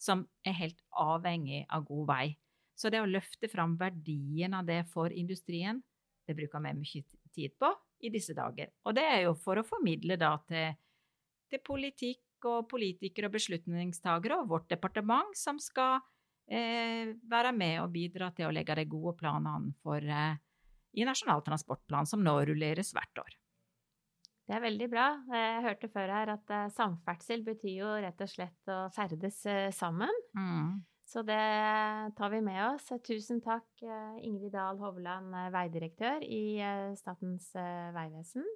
som 0.00 0.24
er 0.46 0.56
helt 0.58 0.80
avhengig 0.98 1.64
av 1.70 1.84
god 1.86 2.06
vei. 2.08 2.26
Så 2.74 2.90
det 2.90 3.02
å 3.02 3.08
løfte 3.08 3.50
fram 3.52 3.76
verdien 3.78 4.54
av 4.56 4.66
det 4.66 4.82
for 4.90 5.12
industrien, 5.12 5.82
det 6.26 6.36
bruker 6.38 6.62
vi 6.64 6.74
mye 6.78 7.02
tid 7.34 7.54
på 7.58 7.70
i 8.02 8.10
disse 8.10 8.34
dager. 8.34 8.72
Og 8.86 8.96
det 8.96 9.04
er 9.06 9.20
jo 9.26 9.34
for 9.38 9.60
å 9.60 9.66
formidle 9.66 10.16
da 10.18 10.34
til, 10.48 10.74
til 11.50 11.62
politikk 11.62 12.48
og 12.48 12.66
politikere 12.70 13.28
og 13.28 13.36
beslutningstagere 13.36 14.40
og 14.42 14.48
vårt 14.50 14.70
departement, 14.72 15.36
som 15.38 15.60
skal 15.62 16.00
eh, 16.50 17.12
være 17.30 17.52
med 17.54 17.78
og 17.84 17.92
bidra 17.94 18.32
til 18.34 18.48
å 18.48 18.54
legge 18.54 18.78
de 18.80 18.88
gode 18.90 19.14
planene 19.20 19.76
for, 19.82 20.02
eh, 20.02 20.40
i 20.98 21.06
Nasjonal 21.06 21.44
transportplan, 21.46 22.08
som 22.08 22.24
nå 22.24 22.34
rulleres 22.48 22.90
hvert 22.96 23.22
år. 23.22 23.38
Det 24.48 24.56
er 24.56 24.64
veldig 24.64 24.88
bra. 24.90 25.08
Jeg 25.30 25.66
hørte 25.66 25.90
før 25.92 26.12
her 26.16 26.32
at 26.34 26.50
eh, 26.50 26.70
samferdsel 26.74 27.44
betyr 27.46 27.76
jo 27.76 27.90
rett 28.02 28.24
og 28.24 28.30
slett 28.30 28.72
å 28.72 28.78
ferdes 28.94 29.38
eh, 29.46 29.68
sammen. 29.74 30.10
Mm. 30.34 30.80
Så 31.12 31.22
det 31.26 31.42
tar 32.16 32.32
vi 32.32 32.40
med 32.44 32.60
oss. 32.70 32.88
Tusen 33.06 33.42
takk, 33.44 33.68
eh, 33.84 34.18
Ingrid 34.26 34.54
Dahl 34.56 34.80
Hovland, 34.82 35.30
eh, 35.36 35.52
veidirektør 35.54 36.26
i 36.26 36.42
eh, 36.58 36.90
Statens 36.98 37.52
eh, 37.54 37.92
vegvesen. 37.94 38.46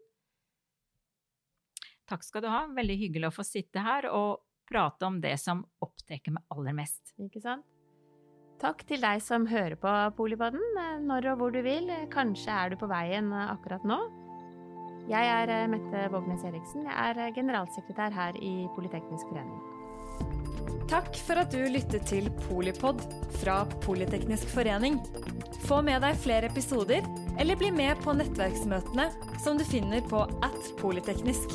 Takk 2.07 2.27
skal 2.27 2.45
du 2.45 2.51
ha. 2.51 2.67
Veldig 2.75 2.99
hyggelig 3.07 3.31
å 3.31 3.37
få 3.39 3.47
sitte 3.47 3.83
her 3.83 4.11
og 4.11 4.43
prate 4.67 5.07
om 5.07 5.21
det 5.23 5.37
som 5.39 5.65
opptar 5.83 6.23
meg 6.33 6.43
aller 6.55 6.75
mest. 6.75 7.15
Ikke 7.23 7.43
sant? 7.43 7.67
Takk 8.57 8.87
til 8.89 9.03
deg 9.05 9.21
som 9.21 9.45
hører 9.51 9.77
på 9.77 9.91
Polipodden, 10.17 10.65
eh, 10.81 11.01
når 11.05 11.35
og 11.35 11.43
hvor 11.43 11.53
du 11.53 11.61
vil. 11.67 11.93
Kanskje 12.11 12.55
er 12.55 12.73
du 12.73 12.81
på 12.81 12.89
veien 12.91 13.29
eh, 13.33 13.51
akkurat 13.53 13.85
nå. 13.85 14.26
Jeg 15.07 15.29
er 15.31 15.51
eh, 15.55 15.69
Mette 15.71 16.07
Vågnes 16.11 16.43
Eriksen. 16.49 16.87
Jeg 16.89 17.11
er 17.11 17.21
eh, 17.23 17.35
generalsekretær 17.35 18.15
her 18.15 18.39
i 18.43 18.67
Politeknisk 18.75 19.31
forening. 19.31 19.61
Takk 20.91 21.15
for 21.27 21.39
at 21.43 21.55
du 21.55 21.63
lyttet 21.71 22.09
til 22.11 22.27
Polipod 22.47 23.03
fra 23.39 23.61
Politeknisk 23.87 24.51
forening. 24.51 24.99
Få 25.67 25.79
med 25.87 26.03
deg 26.03 26.19
flere 26.19 26.51
episoder, 26.51 27.07
eller 27.39 27.59
bli 27.59 27.71
med 27.75 28.03
på 28.03 28.15
nettverksmøtene 28.19 29.09
som 29.43 29.59
du 29.59 29.67
finner 29.67 30.03
på 30.11 30.27
at 30.47 30.71
polyteknisk. 30.83 31.55